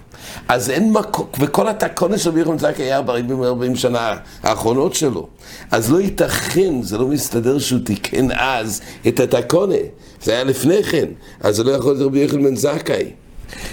אז 0.48 0.70
אין 0.70 0.92
מקום, 0.92 1.28
וכל 1.40 1.68
התקונה 1.68 2.18
של 2.18 2.32
בירחם 2.32 2.58
זקי 2.58 2.84
היה 2.84 3.02
ב-40 3.02 3.76
שנה 3.76 4.16
האחרונות 4.44 4.94
שלו. 4.94 5.28
אז 5.72 5.92
לא 5.92 6.02
ייתכן, 6.02 6.82
זה 6.82 6.98
לא 6.98 7.08
מסתדר 7.08 7.60
שהוא 7.60 7.80
תיקן 7.84 8.28
אז 8.32 8.82
את 9.08 9.20
התקונה. 9.20 9.76
זה 10.24 10.32
היה 10.32 10.44
לפני 10.44 10.84
כן, 10.84 11.06
אז 11.40 11.56
זה 11.56 11.64
לא 11.64 11.72
יכול 11.72 11.92
להיות 11.94 12.06
רבי 12.06 12.20
יוחנן 12.20 12.44
בן 12.44 12.56
זכאי. 12.56 13.06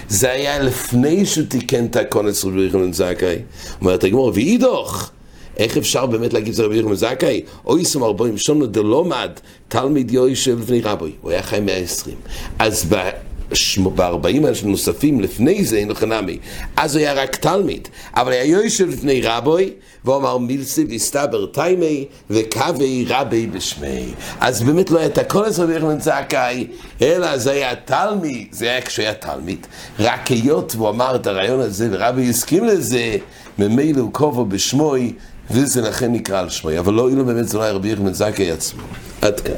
זה 0.09 0.31
היה 0.31 0.59
לפני 0.59 1.25
שהוא 1.25 1.45
תיקן 1.47 1.85
את 1.85 1.95
הקונס 1.95 2.45
רבי 2.45 2.61
יוחנן 2.61 2.85
בן 2.85 2.93
זכאי. 2.93 3.35
אומרת 3.81 4.03
הגמור, 4.03 4.31
ואידוך, 4.33 5.11
איך 5.57 5.77
אפשר 5.77 6.05
באמת 6.05 6.33
להגיד 6.33 6.53
שזה 6.53 6.63
רבי 6.63 6.81
בן 6.81 6.95
זכאי? 6.95 7.41
אוי 7.65 7.85
סום 7.85 8.03
ארבעים 8.03 8.37
שונו 8.37 8.65
דלומד, 8.65 9.31
תלמיד 9.67 10.11
יושב 10.11 10.59
לפני 10.59 10.81
רבוי, 10.81 11.11
הוא 11.21 11.31
היה 11.31 11.43
חי 11.43 11.59
120. 11.59 12.15
אז 12.59 12.85
ב... 12.89 13.09
בארבעים 13.95 14.45
האלה 14.45 14.57
נוספים 14.63 15.21
לפני 15.21 15.63
זה, 15.63 15.77
אין 15.77 15.89
לך 15.89 16.03
נמי. 16.03 16.37
אז 16.75 16.95
הוא 16.95 17.01
היה 17.01 17.13
רק 17.13 17.35
תלמיד, 17.35 17.87
אבל 18.15 18.31
היה 18.31 18.45
יושב 18.45 18.89
לפני 18.89 19.21
רבוי, 19.21 19.73
והוא 20.05 20.15
אמר 20.15 20.37
מילסי 20.37 20.85
והסתבר 20.89 21.45
טיימי 21.45 22.05
וקווי 22.29 23.05
רבי 23.09 23.47
בשמי. 23.47 24.13
אז 24.39 24.63
באמת 24.63 24.91
לא 24.91 24.99
היה 24.99 25.07
את 25.07 25.17
הכל 25.17 25.45
הזה 25.45 25.67
ביחד 25.67 25.99
זכאי, 25.99 26.67
אלא 27.01 27.37
זה 27.37 27.51
היה 27.51 27.75
תלמיד, 27.75 28.47
זה 28.51 28.65
היה 28.65 28.81
כשהוא 28.81 29.03
היה 29.03 29.13
תלמיד. 29.13 29.67
רק 29.99 30.27
היות 30.27 30.73
והוא 30.75 30.89
אמר 30.89 31.15
את 31.15 31.27
הרעיון 31.27 31.59
הזה 31.59 31.87
ורבי 31.91 32.29
הסכים 32.29 32.65
לזה, 32.65 33.17
ממילא 33.59 34.01
הוא 34.01 34.13
כובו 34.13 34.45
בשמוי, 34.45 35.13
וזה 35.51 35.81
לכן 35.81 36.11
נקרא 36.11 36.39
על 36.39 36.49
שמוי. 36.49 36.79
אבל 36.79 36.93
לא, 36.93 37.09
אילו 37.09 37.25
באמת 37.25 37.47
זה 37.47 37.57
לא 37.57 37.63
היה 37.63 37.71
רבי 37.71 37.89
יחד 37.89 38.13
זכאי 38.13 38.51
עצמו. 38.51 38.83
עד 39.21 39.39
כאן. 39.39 39.53